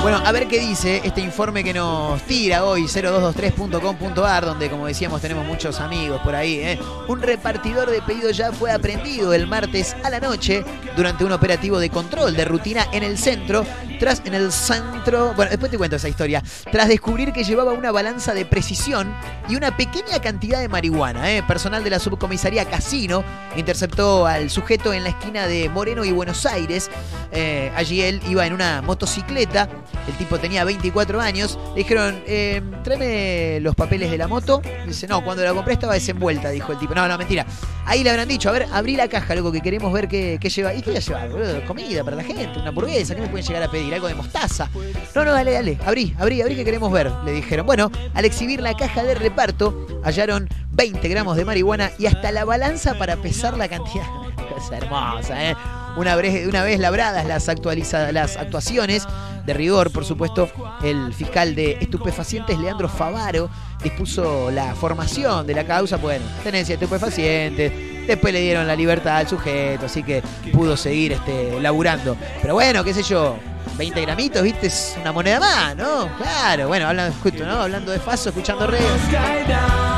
[0.01, 5.21] Bueno, a ver qué dice este informe que nos tira hoy, 0223.com.ar, donde como decíamos
[5.21, 6.55] tenemos muchos amigos por ahí.
[6.55, 6.79] ¿eh?
[7.07, 10.65] Un repartidor de pedidos ya fue aprendido el martes a la noche
[10.97, 13.63] durante un operativo de control de rutina en el centro,
[13.99, 17.91] tras en el centro, bueno, después te cuento esa historia, tras descubrir que llevaba una
[17.91, 19.13] balanza de precisión
[19.47, 21.31] y una pequeña cantidad de marihuana.
[21.31, 21.43] ¿eh?
[21.43, 23.23] Personal de la subcomisaría Casino
[23.55, 26.89] interceptó al sujeto en la esquina de Moreno y Buenos Aires.
[27.31, 29.69] Eh, allí él iba en una motocicleta
[30.07, 31.57] el tipo tenía 24 años.
[31.69, 34.61] Le dijeron, eh, tráeme los papeles de la moto.
[34.87, 36.95] Dice, no, cuando la compré estaba desenvuelta, dijo el tipo.
[36.95, 37.45] No, no, mentira.
[37.85, 40.73] Ahí le habrán dicho, a ver, abrí la caja, loco, que queremos ver qué, lleva.
[40.73, 41.65] ¿Y qué voy a llevar, boludo?
[41.65, 43.93] Comida para la gente, una hamburguesa, ¿qué me pueden llegar a pedir?
[43.93, 44.69] Algo de mostaza.
[45.15, 47.65] No, no, dale, dale, abrí, abrí, abrí que queremos ver, le dijeron.
[47.65, 52.45] Bueno, al exhibir la caja de reparto, hallaron 20 gramos de marihuana y hasta la
[52.45, 54.05] balanza para pesar la cantidad.
[54.53, 55.55] Cosa hermosa, ¿eh?
[55.97, 59.05] Una vez, una vez labradas las, actualizadas, las actuaciones
[59.45, 60.49] de rigor, por supuesto,
[60.83, 63.49] el fiscal de estupefacientes, Leandro Favaro,
[63.83, 65.97] dispuso la formación de la causa.
[65.97, 71.13] Bueno, tenencia de estupefacientes, después le dieron la libertad al sujeto, así que pudo seguir
[71.13, 72.15] este, laburando.
[72.41, 73.37] Pero bueno, qué sé yo,
[73.77, 76.09] 20 gramitos, viste, es una moneda más, ¿no?
[76.17, 77.61] Claro, bueno, hablando, justo, ¿no?
[77.61, 79.90] Hablando de Faso, escuchando reggae.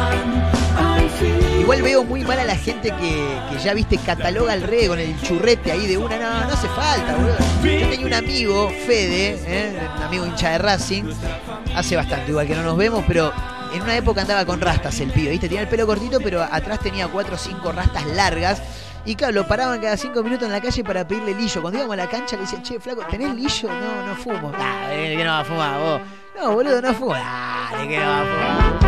[1.63, 4.99] Igual veo muy mal a la gente que, que ya viste cataloga el reggae con
[4.99, 6.17] el churrete ahí de una.
[6.17, 7.37] No, no hace falta, boludo.
[7.63, 9.89] Yo tenía un amigo, Fede, ¿eh?
[9.95, 11.05] un amigo hincha de Racing,
[11.73, 13.31] hace bastante, igual que no nos vemos, pero
[13.73, 15.47] en una época andaba con rastas el pibe, ¿viste?
[15.47, 18.61] Tenía el pelo cortito, pero atrás tenía cuatro o cinco rastas largas.
[19.05, 21.61] Y claro, lo paraban cada cinco minutos en la calle para pedirle lillo.
[21.61, 23.69] Cuando íbamos a la cancha le decían, che, flaco, ¿tenés lillo?
[23.69, 24.51] No, no fumo.
[24.51, 26.01] Dale, que no va a fumar vos.
[26.37, 27.13] No, boludo, no fumo.
[27.13, 28.82] Dale, que no va a fumar.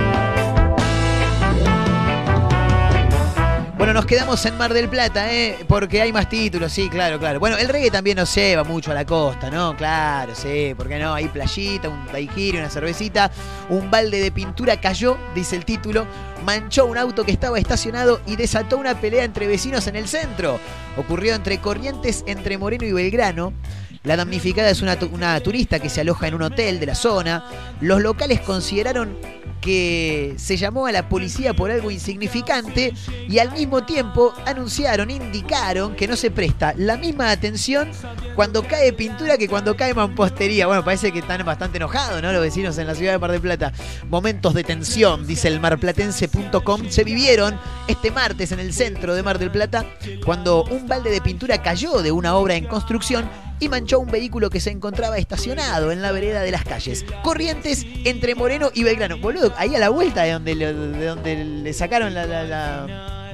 [3.86, 5.60] Bueno, nos quedamos en Mar del Plata, ¿eh?
[5.67, 7.39] Porque hay más títulos, sí, claro, claro.
[7.39, 9.78] Bueno, el reggae también nos lleva mucho a la costa, ¿no?
[9.78, 11.13] Claro, sí, ¿por qué no?
[11.13, 13.30] Hay playita, un daiquiri, una cervecita,
[13.70, 16.07] un balde de pintura cayó, dice el título,
[16.43, 20.60] manchó un auto que estaba estacionado y desató una pelea entre vecinos en el centro.
[20.97, 23.53] Ocurrió entre Corrientes, entre Moreno y Belgrano.
[24.01, 26.95] La damnificada es una, tu- una turista que se aloja en un hotel de la
[26.95, 27.45] zona.
[27.82, 29.16] Los locales consideraron
[29.62, 32.93] que se llamó a la policía por algo insignificante
[33.28, 37.89] y al mismo tiempo anunciaron, indicaron que no se presta la misma atención
[38.36, 40.68] cuando cae pintura que cuando cae mampostería.
[40.68, 42.32] Bueno, parece que están bastante enojados, ¿no?
[42.32, 43.74] Los vecinos en la ciudad de Mar del Plata.
[44.10, 49.39] Momentos de tensión, dice el marplatense.com, se vivieron este martes en el centro de Mar
[49.39, 49.86] del Plata
[50.24, 53.30] cuando un balde de pintura cayó de una obra en construcción
[53.60, 57.06] y manchó un vehículo que se encontraba estacionado en la vereda de las calles.
[57.24, 59.18] Corrientes entre Moreno y Belgrano.
[59.18, 62.86] Boludo, ahí a la vuelta de donde, le, de donde le sacaron la, la,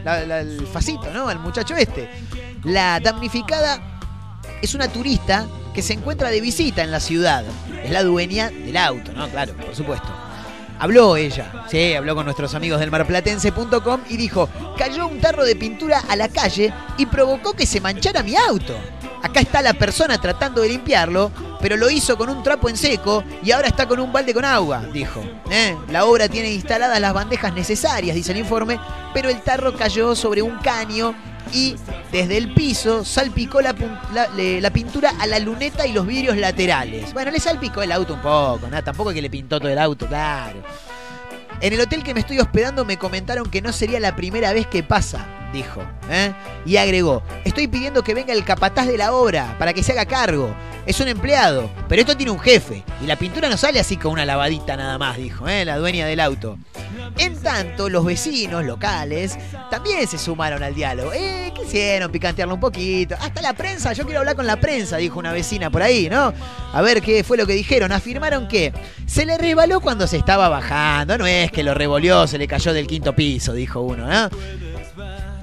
[0.03, 1.28] la, el facito, ¿no?
[1.28, 2.09] Al muchacho este.
[2.63, 3.82] La damnificada
[4.61, 7.43] es una turista que se encuentra de visita en la ciudad.
[7.84, 9.28] Es la dueña del auto, ¿no?
[9.30, 10.07] Claro, por supuesto.
[10.80, 14.49] Habló ella, sí, habló con nuestros amigos del marplatense.com y dijo,
[14.80, 18.76] cayó un tarro de pintura a la calle y provocó que se manchara mi auto.
[19.24, 23.24] Acá está la persona tratando de limpiarlo, pero lo hizo con un trapo en seco
[23.43, 25.22] y ahora está con un balde con agua, dijo.
[25.49, 25.78] ¿Eh?
[25.89, 28.80] La obra tiene instaladas las bandejas necesarias, dice el informe,
[29.13, 31.13] pero el tarro cayó sobre un caño
[31.53, 31.76] y
[32.11, 33.74] desde el piso salpicó la,
[34.72, 37.13] pintura a la luneta y los vidrios laterales.
[37.13, 38.84] Bueno, le salpicó el auto un poco, ¿no?
[38.84, 40.63] tampoco es que le pintó todo el auto, claro.
[41.59, 44.65] En el hotel que me estoy hospedando me comentaron que no sería la primera vez
[44.65, 45.82] que pasa, dijo.
[46.10, 46.34] ¿eh?
[46.66, 50.06] Y agregó, estoy pidiendo que venga el capataz de la obra para que se haga
[50.06, 50.54] cargo.
[50.86, 52.84] Es un empleado, pero esto tiene un jefe.
[53.04, 55.64] Y la pintura no sale así con una lavadita nada más, dijo ¿eh?
[55.64, 56.58] la dueña del auto.
[57.18, 59.38] En tanto, los vecinos locales
[59.70, 61.14] también se sumaron al diálogo.
[61.14, 63.16] Eh, quisieron picantearlo un poquito.
[63.20, 66.34] Hasta la prensa, yo quiero hablar con la prensa, dijo una vecina por ahí, ¿no?
[66.74, 67.91] A ver qué fue lo que dijeron.
[67.91, 68.74] Afirmaron que
[69.06, 71.18] se le resbaló cuando se estaba bajando.
[71.18, 74.30] No es que lo revolvió, se le cayó del quinto piso, dijo uno, ¿no?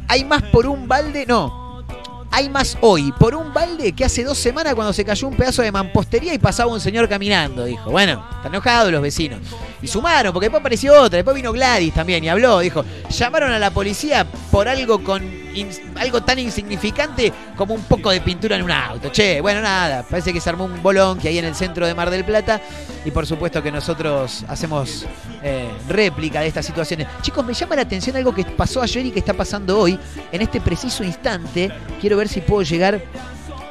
[0.09, 1.85] Hay más por un balde, no,
[2.31, 5.63] hay más hoy por un balde que hace dos semanas cuando se cayó un pedazo
[5.63, 7.91] de mampostería y pasaba un señor caminando, dijo.
[7.91, 9.41] Bueno, están enojados los vecinos.
[9.83, 13.59] Y sumaron, porque después apareció otra, después vino Gladys también y habló, dijo, llamaron a
[13.59, 15.48] la policía por algo con
[15.97, 19.11] algo tan insignificante como un poco de pintura en un auto.
[19.11, 21.95] Che, bueno, nada, parece que se armó un bolón que hay en el centro de
[21.95, 22.61] Mar del Plata
[23.05, 25.07] y por supuesto que nosotros hacemos
[25.43, 27.07] eh, réplica de estas situaciones.
[27.23, 29.99] Chicos, me llama la atención algo que pasó ayer y que está pasando hoy.
[30.33, 31.71] En este preciso instante,
[32.01, 33.01] quiero ver si puedo llegar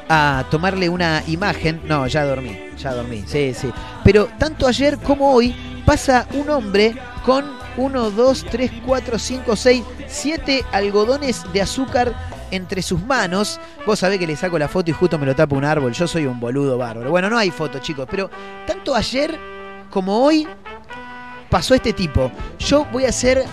[0.08, 1.80] a tomarle una imagen.
[1.84, 3.70] No, ya dormí, ya dormí, sí, sí.
[4.04, 5.54] Pero tanto ayer como hoy
[5.84, 7.44] pasa un hombre con
[7.78, 12.12] 1, 2, 3, 4, 5, 6, 7 algodones de azúcar
[12.50, 13.60] entre sus manos.
[13.86, 15.92] Vos sabés que le saco la foto y justo me lo tapa un árbol.
[15.92, 17.10] Yo soy un boludo bárbaro.
[17.10, 18.30] Bueno, no hay foto, chicos, pero
[18.66, 19.38] tanto ayer
[19.90, 20.46] como hoy
[21.48, 22.32] pasó este tipo.
[22.58, 23.44] Yo voy a hacer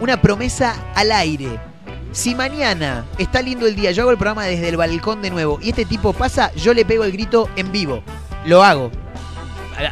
[0.00, 1.58] una promesa al aire.
[2.12, 5.58] Si mañana está lindo el día, yo hago el programa desde el balcón de nuevo
[5.60, 8.02] y este tipo pasa, yo le pego el grito en vivo.
[8.46, 8.90] Lo hago.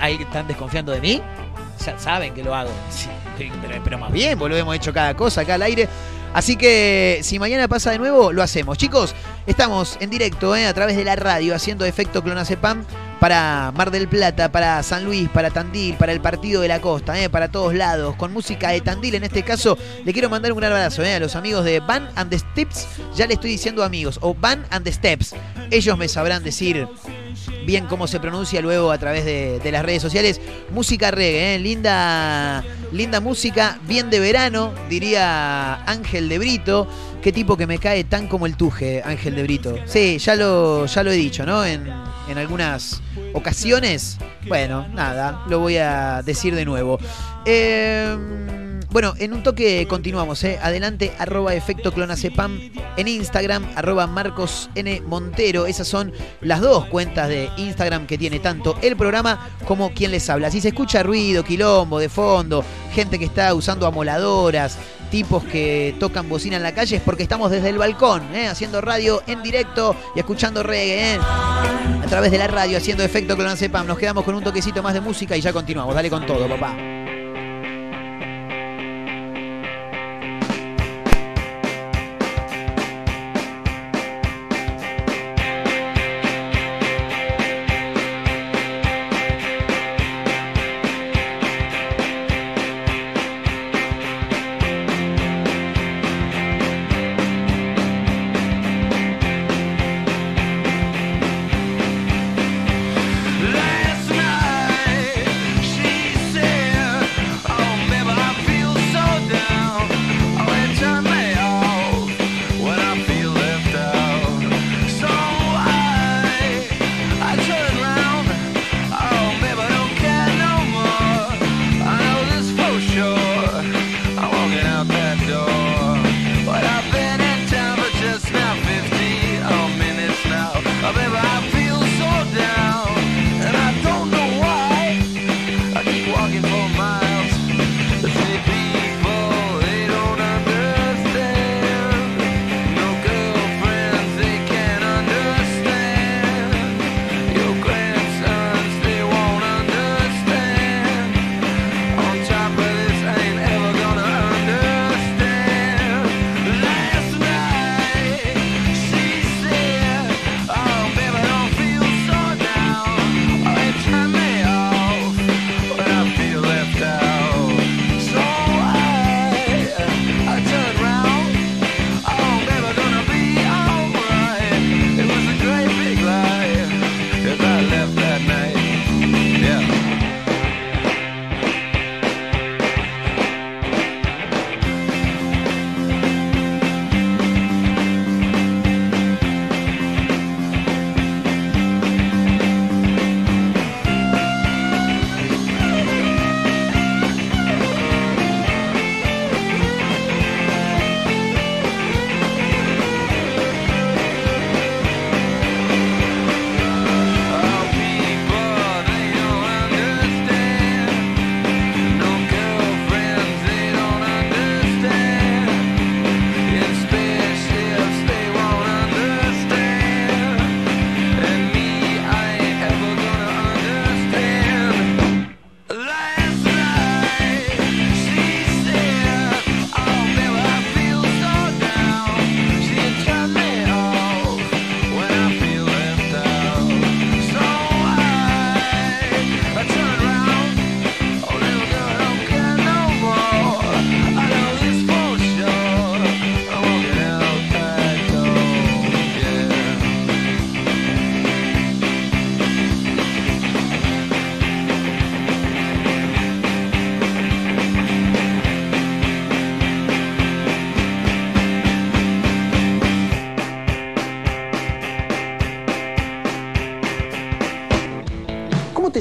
[0.00, 1.22] ¿Ahí están desconfiando de mí?
[1.84, 2.70] Ya saben que lo hago.
[3.84, 5.88] pero, más bien, boludo, hemos hecho cada cosa acá al aire.
[6.36, 8.76] Así que si mañana pasa de nuevo, lo hacemos.
[8.76, 9.14] Chicos,
[9.46, 12.84] estamos en directo eh, a través de la radio haciendo efecto clonacepam
[13.20, 17.18] para Mar del Plata, para San Luis, para Tandil, para el Partido de la Costa,
[17.18, 19.14] eh, para todos lados, con música de Tandil.
[19.14, 22.10] En este caso, le quiero mandar un gran abrazo eh, a los amigos de Van
[22.16, 22.86] and the Steps.
[23.14, 25.34] Ya le estoy diciendo amigos, o Van and the Steps.
[25.70, 26.86] Ellos me sabrán decir
[27.66, 30.40] bien cómo se pronuncia luego a través de, las redes sociales.
[30.70, 31.58] Música reggae, ¿eh?
[31.58, 36.88] linda, linda música, bien de verano, diría Ángel de Brito.
[37.20, 39.76] Qué tipo que me cae tan como el tuje, Ángel de Brito.
[39.84, 41.64] Sí, ya lo, ya lo he dicho, ¿no?
[41.64, 41.84] En,
[42.28, 43.02] en algunas
[43.34, 44.16] ocasiones.
[44.46, 46.98] Bueno, nada, lo voy a decir de nuevo.
[47.47, 48.16] Eh,
[48.90, 50.59] bueno, en un toque continuamos, ¿eh?
[50.62, 52.59] Adelante, arroba efecto clonacepam
[52.97, 54.70] en Instagram, arroba Marcos.
[55.07, 55.66] Montero.
[55.66, 60.30] Esas son las dos cuentas de Instagram que tiene tanto el programa como quien les
[60.30, 60.51] habla.
[60.51, 64.78] Si se escucha ruido, quilombo de fondo, gente que está usando amoladoras,
[65.11, 68.49] tipos que tocan bocina en la calle, es porque estamos desde el balcón, ¿eh?
[68.49, 71.14] haciendo radio en directo y escuchando reggae.
[71.14, 71.18] ¿eh?
[71.20, 73.86] A través de la radio, haciendo efecto clonacepam.
[73.86, 75.94] Nos quedamos con un toquecito más de música y ya continuamos.
[75.94, 76.95] Dale con todo, papá.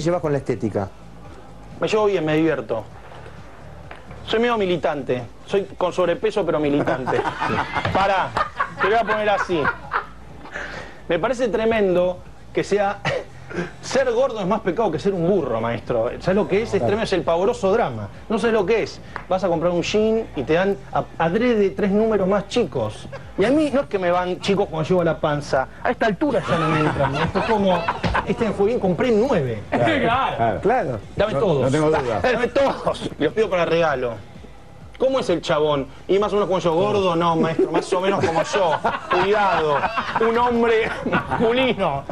[0.05, 0.89] Llevas con la estética?
[1.79, 2.83] Me llevo bien, me divierto.
[4.27, 5.23] Soy medio militante.
[5.45, 7.21] Soy con sobrepeso, pero militante.
[7.93, 8.29] Pará,
[8.81, 9.61] te voy a poner así.
[11.07, 12.19] Me parece tremendo
[12.53, 12.99] que sea.
[13.81, 16.09] Ser gordo es más pecado que ser un burro, maestro.
[16.19, 16.73] ¿Sabes lo que es?
[16.73, 18.09] Es tremendo, es el pavoroso drama.
[18.27, 18.99] No sabes lo que es.
[19.29, 20.75] Vas a comprar un jean y te dan
[21.17, 23.07] adrede tres números más chicos.
[23.37, 25.67] Y a mí no es que me van chicos cuando llevo la panza.
[25.83, 27.15] A esta altura ya no me entran.
[27.15, 27.79] Esto es como.
[28.27, 29.61] Este me fue bien, compré nueve.
[29.71, 30.59] Claro.
[30.61, 30.99] claro.
[31.15, 31.61] Dame No- todos.
[31.63, 32.19] No tengo duda.
[32.23, 33.09] Dame todos.
[33.19, 34.13] Los pido para regalo.
[34.97, 35.87] ¿Cómo es el chabón?
[36.07, 36.73] ¿Y más o menos como yo?
[36.73, 37.15] ¿Gordo?
[37.17, 37.69] No, maestro.
[37.71, 38.71] Más o menos como yo.
[39.11, 39.77] Cuidado.
[40.29, 42.03] Un hombre masculino.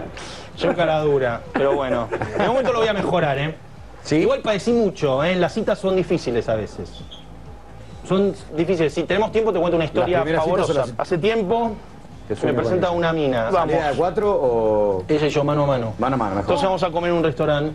[0.63, 1.41] Un cara dura.
[1.53, 2.09] Pero bueno.
[2.35, 3.55] En un momento lo voy a mejorar, ¿eh?
[4.03, 4.17] ¿Sí?
[4.17, 5.35] Igual padecí mucho, ¿eh?
[5.35, 6.91] Las citas son difíciles a veces.
[8.07, 8.93] Son difíciles.
[8.93, 10.73] Si tenemos tiempo, te cuento una historia favorosa.
[10.73, 11.71] las- Hace tiempo
[12.43, 13.51] me presenta una mina.
[13.51, 15.93] ¿Salida de cuatro o Ella y yo, mano a mano.
[15.99, 16.29] mano a mano?
[16.31, 16.41] Mejor.
[16.41, 17.73] Entonces vamos a comer en un restaurante.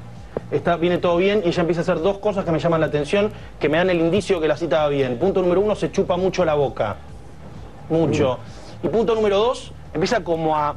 [0.51, 2.87] Está, viene todo bien y ella empieza a hacer dos cosas que me llaman la
[2.87, 5.19] atención, que me dan el indicio que la cita va bien.
[5.19, 6.97] Punto número uno, se chupa mucho la boca.
[7.91, 8.39] Mucho.
[8.83, 10.77] Y punto número dos, empieza como a...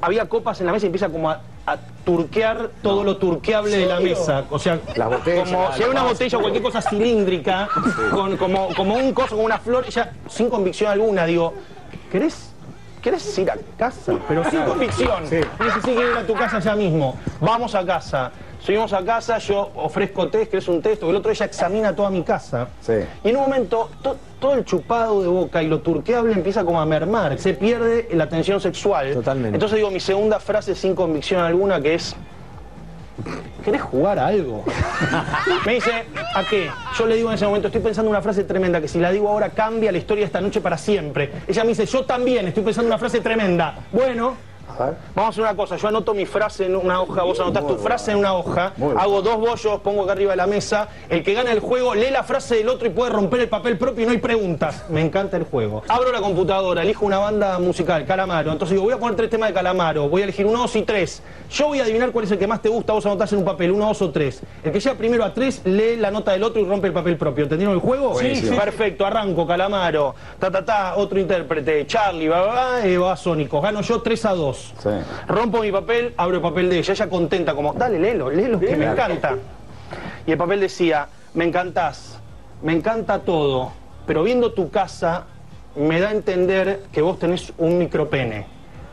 [0.00, 3.86] Había copas en la mesa y empieza como a, a turquear todo lo turqueable de
[3.86, 4.44] la mesa.
[4.50, 7.68] O sea, Las botellas, como si hay una botella o cualquier cosa cilíndrica,
[8.12, 11.54] con, como, como un coso, como una flor, ella sin convicción alguna, digo,
[12.10, 12.52] ¿querés
[13.02, 14.14] ¿Querés ir a casa?
[14.26, 15.24] Pero sin convicción.
[15.28, 15.36] Sí.
[15.60, 17.16] Me dice, sí, quiero ir a tu casa ya mismo.
[17.40, 18.32] Vamos a casa.
[18.58, 21.04] Subimos a casa, yo ofrezco test, ¿querés un test?
[21.04, 22.66] O el otro ella examina toda mi casa.
[22.80, 22.94] Sí.
[23.22, 26.80] Y en un momento, to- todo el chupado de boca y lo turqueable empieza como
[26.80, 27.38] a mermar.
[27.38, 29.12] Se pierde la tensión sexual.
[29.14, 29.54] Totalmente.
[29.54, 32.16] Entonces digo mi segunda frase sin convicción alguna, que es...
[33.64, 34.64] ¿Querés jugar a algo?
[35.66, 36.04] Me dice,
[36.34, 36.70] ¿a qué?
[36.98, 39.28] Yo le digo en ese momento, estoy pensando una frase tremenda, que si la digo
[39.28, 41.32] ahora cambia la historia de esta noche para siempre.
[41.46, 43.74] Ella me dice, yo también estoy pensando una frase tremenda.
[43.92, 44.36] Bueno,
[44.68, 44.94] A ver.
[45.14, 47.76] vamos a hacer una cosa, yo anoto mi frase en una hoja, vos anotás tu
[47.76, 51.22] frase en una hoja, Muy hago dos bollos, pongo acá arriba de la mesa, el
[51.22, 54.02] que gana el juego lee la frase del otro y puede romper el papel propio
[54.02, 54.84] y no hay preguntas.
[54.90, 55.82] Me encanta el juego.
[55.88, 59.48] Abro la computadora, elijo una banda musical, Calamaro, entonces digo, voy a poner tres temas
[59.50, 61.22] de Calamaro, voy a elegir uno, dos y tres.
[61.50, 63.44] Yo voy a adivinar cuál es el que más te gusta, vos anotás en un
[63.44, 64.42] papel, uno, dos o tres.
[64.64, 67.16] El que llega primero a tres, lee la nota del otro y rompe el papel
[67.16, 67.44] propio.
[67.44, 68.10] ¿Entendieron el juego?
[68.10, 68.58] Buenísimo.
[68.58, 73.60] Perfecto, arranco, Calamaro, ta ta ta, otro intérprete, Charlie, va, va, va, eh, va Sónico.
[73.60, 74.55] Gano yo 3 a 2.
[74.82, 74.90] Sí.
[75.28, 78.76] Rompo mi papel, abro el papel de ella, ella contenta, como, dale, léelo, léelo, que
[78.76, 79.36] me encanta.
[80.26, 82.18] Y el papel decía, me encantás,
[82.62, 83.72] me encanta todo,
[84.06, 85.26] pero viendo tu casa
[85.76, 88.46] me da a entender que vos tenés un micropene.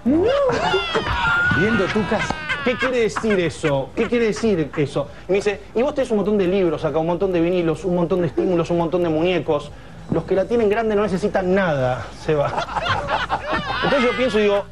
[0.03, 2.35] Viendo tu casa.
[2.63, 3.89] ¿Qué quiere decir eso?
[3.95, 5.07] ¿Qué quiere decir eso?
[5.27, 7.83] Y me dice, y vos tenés un montón de libros acá, un montón de vinilos,
[7.83, 9.71] un montón de estímulos, un montón de muñecos.
[10.11, 12.47] Los que la tienen grande no necesitan nada, se va.
[13.83, 14.63] Entonces yo pienso y digo,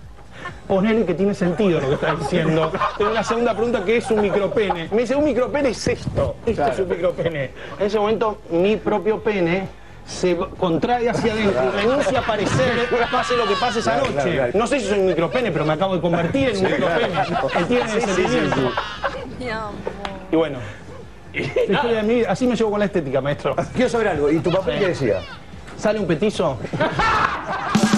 [0.72, 2.72] ponele que tiene sentido lo que está diciendo.
[2.98, 4.88] Tengo una segunda pregunta que es un micropene.
[4.94, 6.38] Me dice, un micropene es esto.
[6.46, 7.52] Esto es un micropene.
[7.78, 9.68] En ese momento, mi propio pene
[10.06, 14.14] se contrae hacia adentro y renuncia a aparecer, pase lo que pase esa Claro, noche.
[14.24, 14.52] claro, claro.
[14.56, 17.20] No sé si soy un micropene, pero me acabo de convertir en un micropene.
[17.60, 18.72] Entienden el sentimiento.
[20.32, 20.60] Y bueno,
[21.34, 23.58] de así me llevo con la estética, maestro.
[23.74, 24.32] Quiero saber algo.
[24.32, 25.20] ¿Y tu papel qué decía?
[25.78, 26.58] ¿Sale un petizo?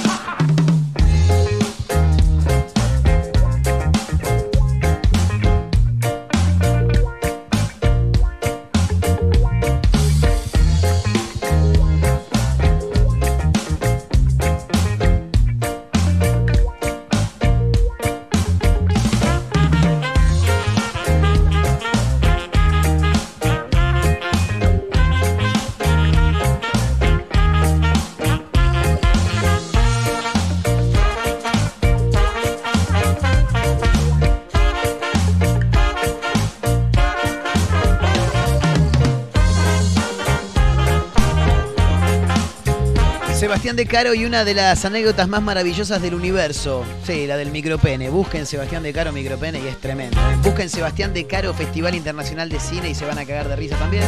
[43.76, 46.84] De Caro y una de las anécdotas más maravillosas del universo.
[47.08, 48.10] Sí, la del micropene.
[48.10, 50.18] Busquen Sebastián de Caro micropene y es tremendo.
[50.44, 53.76] Busquen Sebastián de Caro Festival Internacional de Cine y se van a cagar de risa
[53.78, 54.04] también.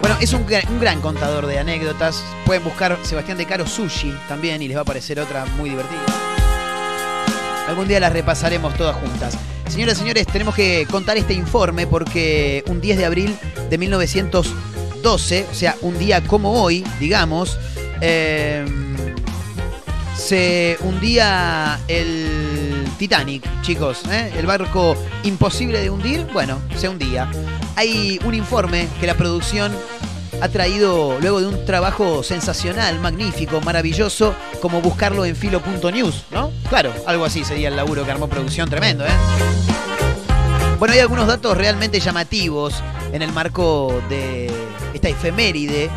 [0.00, 2.24] Bueno, es un, un gran contador de anécdotas.
[2.44, 6.00] Pueden buscar Sebastián de Caro Sushi también y les va a parecer otra muy divertida.
[7.68, 9.38] Algún día las repasaremos todas juntas.
[9.68, 13.36] Señoras y señores, tenemos que contar este informe porque un 10 de abril
[13.70, 17.58] de 1912, o sea, un día como hoy, digamos,
[18.00, 18.64] eh,
[20.16, 24.02] se hundía el Titanic, chicos.
[24.10, 24.32] ¿eh?
[24.36, 27.30] El barco imposible de hundir, bueno, se hundía.
[27.76, 29.72] Hay un informe que la producción
[30.40, 36.50] ha traído luego de un trabajo sensacional, magnífico, maravilloso, como buscarlo en filo.news, ¿no?
[36.68, 39.10] Claro, algo así sería el laburo que armó producción tremendo, ¿eh?
[40.78, 42.82] Bueno, hay algunos datos realmente llamativos
[43.12, 44.50] en el marco de
[44.92, 45.90] esta efeméride.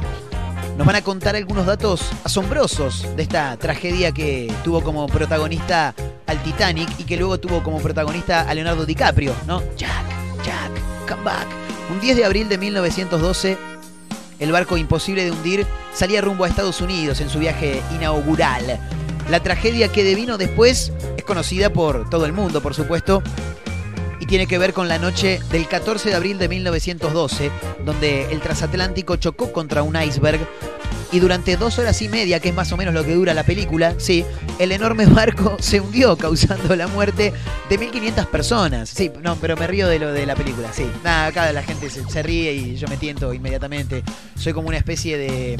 [0.79, 5.93] Nos van a contar algunos datos asombrosos de esta tragedia que tuvo como protagonista
[6.25, 9.61] al Titanic y que luego tuvo como protagonista a Leonardo DiCaprio, ¿no?
[9.75, 10.05] Jack,
[10.41, 10.71] Jack,
[11.05, 11.47] come back.
[11.91, 13.57] Un 10 de abril de 1912,
[14.39, 18.79] el barco imposible de hundir salía rumbo a Estados Unidos en su viaje inaugural.
[19.29, 23.21] La tragedia que devino después es conocida por todo el mundo, por supuesto,
[24.29, 27.49] tiene que ver con la noche del 14 de abril de 1912,
[27.83, 30.39] donde el transatlántico chocó contra un iceberg
[31.11, 33.43] y durante dos horas y media, que es más o menos lo que dura la
[33.43, 34.23] película, sí,
[34.59, 37.33] el enorme barco se hundió, causando la muerte
[37.69, 38.89] de 1.500 personas.
[38.89, 40.85] Sí, no, pero me río de lo de la película, sí.
[41.03, 44.03] Nada, acá la gente se, ríe y yo me tiento inmediatamente.
[44.35, 45.57] Soy como una especie de,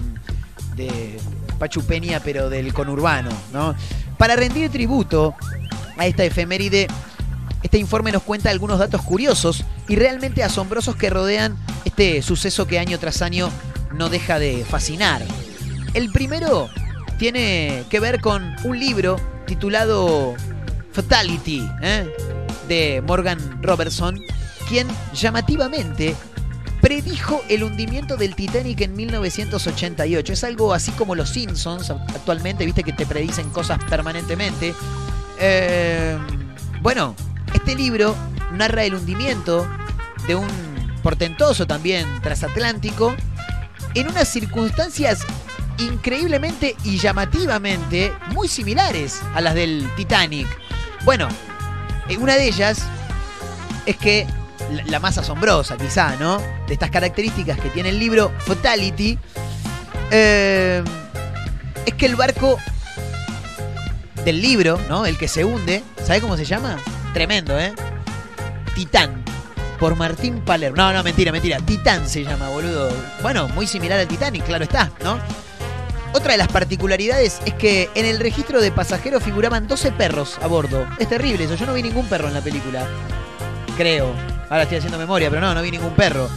[0.76, 1.18] de
[1.58, 3.74] Pachu Peña, pero del conurbano, ¿no?
[4.20, 5.34] Para rendir tributo
[5.98, 6.88] a esta efeméride,
[7.64, 12.80] este informe nos cuenta algunos datos curiosos y realmente asombrosos que rodean este suceso que
[12.80, 13.50] año tras año
[13.94, 15.22] no deja de fascinar.
[15.94, 16.70] El primero
[17.18, 20.36] tiene que ver con un libro titulado
[20.94, 22.08] Fatality, ¿eh?
[22.68, 24.20] de Morgan Robertson,
[24.68, 26.16] quien llamativamente
[26.82, 30.34] predijo el hundimiento del Titanic en 1988.
[30.34, 34.74] Es algo así como los Simpsons actualmente, viste que te predicen cosas permanentemente.
[35.40, 36.18] Eh,
[36.82, 37.16] bueno,
[37.54, 38.16] este libro
[38.54, 39.68] narra el hundimiento
[40.28, 40.48] de un
[41.04, 43.16] portentoso también transatlántico
[43.96, 45.26] en unas circunstancias
[45.78, 50.48] increíblemente y llamativamente muy similares a las del Titanic.
[51.06, 51.28] Bueno,
[52.10, 52.80] eh, una de ellas
[53.86, 54.28] es que
[54.88, 56.38] la- más asombrosa quizá, ¿no?
[56.68, 59.18] De estas características que tiene el libro Fatality,
[60.12, 60.84] eh,
[61.86, 62.58] es que el barco
[64.26, 65.06] del libro, ¿no?
[65.06, 66.78] El que se hunde, ¿sabe cómo se llama?
[67.14, 67.74] Tremendo, ¿eh?
[68.76, 69.24] Titán.
[69.80, 70.76] Por Martín Palermo.
[70.76, 71.58] No, no, mentira, mentira.
[71.60, 72.92] Titán se llama, boludo.
[73.22, 75.18] Bueno, muy similar al Titanic, claro está, ¿no?
[76.14, 80.48] Otra de las particularidades es que en el registro de pasajeros figuraban 12 perros a
[80.48, 80.86] bordo.
[80.98, 82.86] Es terrible eso, yo no vi ningún perro en la película.
[83.78, 84.14] Creo.
[84.50, 86.28] Ahora estoy haciendo memoria, pero no, no vi ningún perro.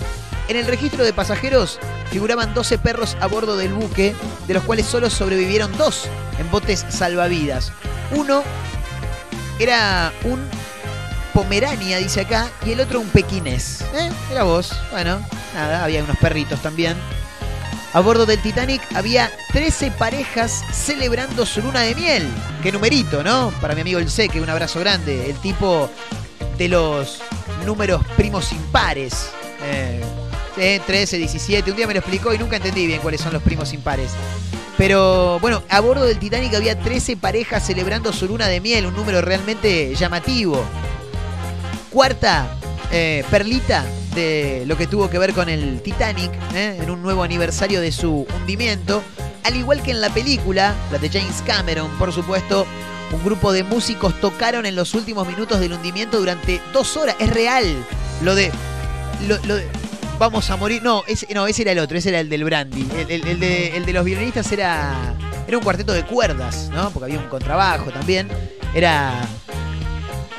[0.49, 1.79] En el registro de pasajeros
[2.11, 4.15] figuraban 12 perros a bordo del buque,
[4.47, 6.07] de los cuales solo sobrevivieron dos
[6.39, 7.73] en botes salvavidas.
[8.15, 8.43] Uno
[9.59, 10.47] era un
[11.33, 13.83] Pomerania, dice acá, y el otro un pequinés.
[13.95, 14.11] ¿Eh?
[14.31, 14.73] Era vos.
[14.91, 15.21] Bueno,
[15.55, 16.97] nada, había unos perritos también.
[17.95, 22.27] A bordo del Titanic había 13 parejas celebrando su luna de miel.
[22.63, 23.53] Qué numerito, ¿no?
[23.61, 25.29] Para mi amigo el Seque, un abrazo grande.
[25.29, 25.91] El tipo
[26.57, 27.21] de los
[27.67, 29.31] números primos impares.
[29.63, 30.01] Eh,
[30.57, 31.71] eh, 13, 17.
[31.71, 34.13] Un día me lo explicó y nunca entendí bien cuáles son los primos impares.
[34.79, 38.97] Pero bueno, a bordo del Titanic había 13 parejas celebrando su luna de miel, un
[38.97, 40.65] número realmente llamativo.
[41.93, 42.47] Cuarta
[42.91, 43.85] eh, perlita
[44.15, 47.93] de lo que tuvo que ver con el Titanic, eh, en un nuevo aniversario de
[47.93, 49.03] su hundimiento.
[49.45, 52.67] Al igual que en la película, la de James Cameron, por supuesto,
[53.13, 57.17] un grupo de músicos tocaron en los últimos minutos del hundimiento durante dos horas.
[57.19, 57.67] Es real.
[58.23, 58.51] Lo de.
[59.27, 59.67] Lo, de-
[60.19, 60.83] vamos a morir.
[60.83, 62.87] No ese, no, ese era el otro, ese era el del Brandy.
[62.99, 65.15] El, el- el de, el de los violinistas era.
[65.47, 66.91] Era un cuarteto de cuerdas, ¿no?
[66.91, 68.29] Porque había un contrabajo también.
[68.75, 69.21] Era.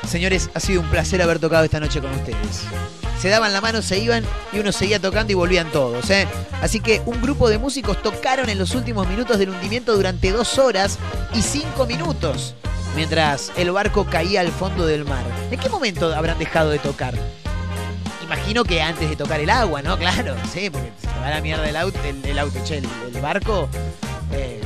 [0.08, 2.64] Señores, ha sido un placer haber tocado esta noche con ustedes.
[3.20, 6.10] Se daban la mano, se iban y uno seguía tocando y volvían todos.
[6.10, 6.28] ¿eh?
[6.62, 10.58] Así que un grupo de músicos tocaron en los últimos minutos del hundimiento durante dos
[10.58, 11.00] horas
[11.34, 12.54] y cinco minutos,
[12.96, 15.24] mientras el barco caía al fondo del mar.
[15.52, 17.16] ¿En qué momento habrán dejado de tocar?
[18.24, 19.98] Imagino que antes de tocar el agua, ¿no?
[20.04, 22.22] Claro, sí, porque se va la mierda el auto, el,
[22.66, 23.70] che, el barco.
[24.32, 24.60] Eh,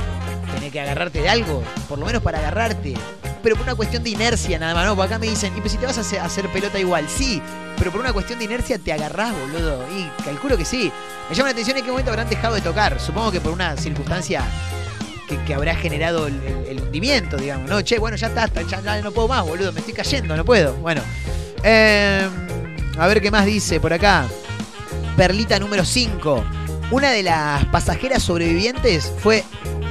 [0.58, 2.94] tenés que agarrarte de algo, por lo menos para agarrarte.
[3.42, 4.96] Pero por una cuestión de inercia nada más, ¿no?
[4.96, 7.40] Porque acá me dicen, y pues si te vas a hacer, pelota igual, sí,
[7.78, 9.84] pero por una cuestión de inercia te agarrás, boludo.
[9.96, 10.92] Y calculo que sí.
[11.28, 12.98] Me llama la atención en qué momento habrán dejado de tocar.
[13.00, 14.42] Supongo que por una circunstancia
[15.46, 17.68] que, habrá generado el, hundimiento, digamos.
[17.68, 20.44] No, che, bueno, ya está, ya, ya no puedo más, boludo, me estoy cayendo, no
[20.44, 20.74] puedo.
[20.76, 21.02] Bueno.
[21.62, 22.28] Eh,
[22.98, 24.26] a ver qué más dice por acá.
[25.16, 26.44] Perlita número 5.
[26.90, 29.44] Una de las pasajeras sobrevivientes fue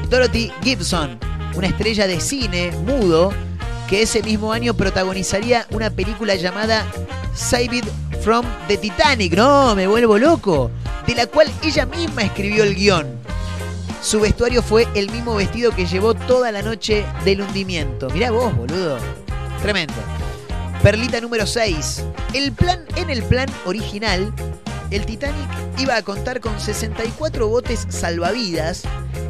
[0.09, 1.19] Dorothy Gibson,
[1.55, 3.33] una estrella de cine mudo
[3.89, 6.85] que ese mismo año protagonizaría una película llamada
[7.33, 7.85] Save It
[8.21, 9.35] from the Titanic.
[9.35, 10.71] No, me vuelvo loco.
[11.05, 13.19] De la cual ella misma escribió el guion.
[14.01, 18.09] Su vestuario fue el mismo vestido que llevó toda la noche del hundimiento.
[18.09, 18.97] Mirá vos, boludo.
[19.61, 19.93] Tremendo.
[20.83, 22.03] Perlita número 6.
[22.33, 24.33] El plan, en el plan original,
[24.91, 28.83] el Titanic iba a contar con 64 botes salvavidas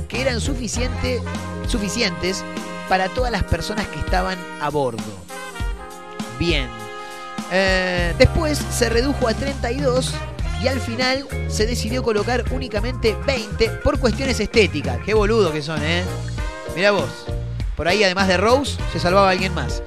[0.08, 1.22] que eran suficiente,
[1.68, 2.44] suficientes
[2.90, 5.04] para todas las personas que estaban a bordo.
[6.40, 6.68] Bien.
[7.52, 10.14] Eh, después se redujo a 32
[10.62, 15.00] y al final se decidió colocar únicamente 20 por cuestiones estéticas.
[15.06, 16.04] Qué boludo que son, ¿eh?
[16.76, 17.26] Mirá vos.
[17.76, 19.84] Por ahí, además de Rose, se salvaba alguien más.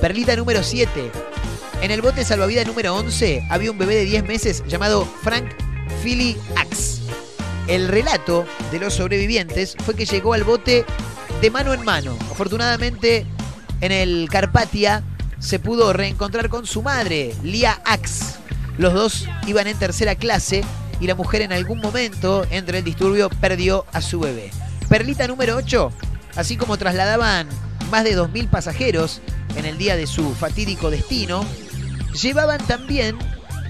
[0.00, 1.31] Perlita número 7.
[1.82, 5.46] En el bote salvavidas número 11 había un bebé de 10 meses llamado Frank
[6.00, 7.02] Philly Axe.
[7.66, 10.84] El relato de los sobrevivientes fue que llegó al bote
[11.40, 12.16] de mano en mano.
[12.30, 13.26] Afortunadamente,
[13.80, 15.02] en el Carpatia
[15.40, 18.36] se pudo reencontrar con su madre, Lia Axe.
[18.78, 20.62] Los dos iban en tercera clase
[21.00, 24.52] y la mujer en algún momento, entre el disturbio, perdió a su bebé.
[24.88, 25.90] Perlita número 8,
[26.36, 27.48] así como trasladaban
[27.90, 29.20] más de 2.000 pasajeros
[29.56, 31.44] en el día de su fatídico destino,
[32.12, 33.16] llevaban también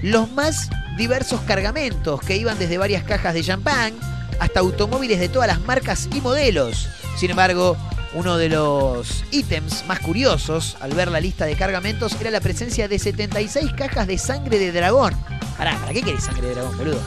[0.01, 3.93] los más diversos cargamentos que iban desde varias cajas de champán
[4.39, 6.89] hasta automóviles de todas las marcas y modelos.
[7.17, 7.77] Sin embargo,
[8.13, 12.87] uno de los ítems más curiosos al ver la lista de cargamentos era la presencia
[12.87, 15.13] de 76 cajas de sangre de dragón.
[15.57, 17.01] Pará, ¿para qué querés sangre de dragón, boludo?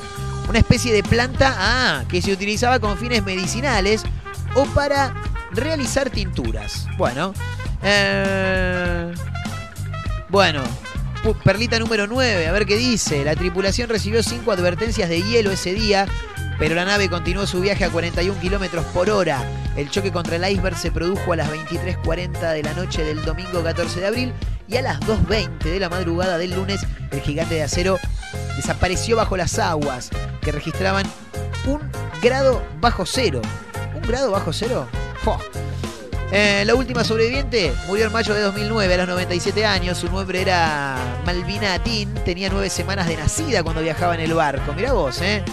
[0.48, 4.02] Una especie de planta ah, que se utilizaba con fines medicinales
[4.54, 5.14] o para
[5.52, 6.86] realizar tinturas.
[6.96, 7.34] Bueno,
[7.82, 9.12] eh,
[10.28, 10.62] bueno,
[11.44, 13.24] perlita número 9, a ver qué dice.
[13.24, 16.06] La tripulación recibió cinco advertencias de hielo ese día,
[16.58, 19.44] pero la nave continuó su viaje a 41 kilómetros por hora.
[19.76, 23.62] El choque contra el iceberg se produjo a las 23.40 de la noche del domingo
[23.62, 24.32] 14 de abril
[24.68, 27.98] y a las 2.20 de la madrugada del lunes el gigante de acero
[28.56, 30.10] desapareció bajo las aguas
[30.40, 31.06] que registraban
[31.66, 31.80] un
[32.22, 33.42] grado bajo cero.
[33.94, 34.88] ¿Un grado bajo cero?
[35.22, 35.38] ¡Fua!
[36.32, 39.98] Eh, la última sobreviviente murió en mayo de 2009 a los 97 años.
[39.98, 42.12] Su nombre era Malvina Atin.
[42.24, 44.72] Tenía nueve semanas de nacida cuando viajaba en el barco.
[44.74, 45.44] Mirá vos, ¿eh?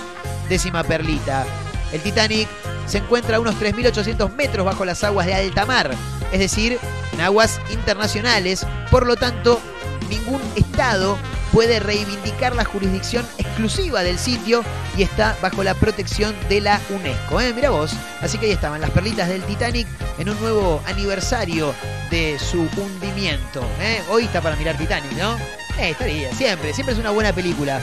[0.49, 1.45] Décima perlita.
[1.91, 2.47] El Titanic
[2.87, 5.91] se encuentra a unos 3.800 metros bajo las aguas de alta mar,
[6.31, 6.79] es decir,
[7.13, 8.65] en aguas internacionales.
[8.89, 9.61] Por lo tanto,
[10.09, 11.17] ningún estado
[11.53, 14.63] puede reivindicar la jurisdicción exclusiva del sitio
[14.97, 17.39] y está bajo la protección de la UNESCO.
[17.39, 17.53] ¿eh?
[17.53, 17.93] Mira vos.
[18.21, 19.87] Así que ahí estaban las perlitas del Titanic
[20.17, 21.73] en un nuevo aniversario
[22.09, 23.63] de su hundimiento.
[23.79, 24.01] ¿eh?
[24.09, 25.37] Hoy está para mirar Titanic, ¿no?
[25.79, 27.79] Eh, estaría, siempre, siempre es una buena película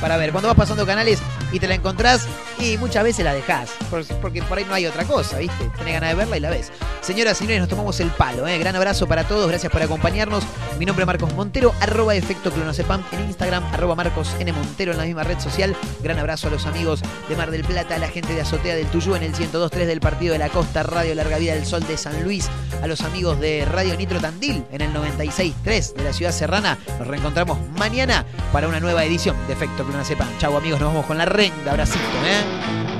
[0.00, 0.30] para ver.
[0.30, 1.20] Cuando vas pasando canales
[1.52, 2.26] y te la encontrás
[2.58, 5.70] y muchas veces la dejás, por- porque por ahí no hay otra cosa, ¿viste?
[5.78, 6.72] Tenés ganas de verla y la ves.
[7.00, 8.46] Señoras y señores, nos tomamos el palo.
[8.46, 8.58] ¿eh?
[8.58, 10.44] Gran abrazo para todos, gracias por acompañarnos.
[10.78, 14.52] Mi nombre es Marcos Montero, arroba efecto clonocepam en Instagram, arroba Marcos N.
[14.52, 15.76] Montero en la misma red social.
[16.02, 18.86] Gran abrazo a los amigos de Mar del Plata, a la gente de Azotea del
[18.86, 21.96] Tuyú en el 102.3 del Partido de la Costa, Radio Larga Vida del Sol de
[21.96, 22.48] San Luis,
[22.82, 26.78] a los amigos de Radio Nitro Tandil en el 96.3 de la ciudad serrana.
[26.98, 30.28] Nos reencontramos mañana para una nueva edición de Efecto Clonocepam.
[30.38, 31.70] Chau amigos, nos vamos con la renga.
[31.72, 32.91] Abracito, ¿eh?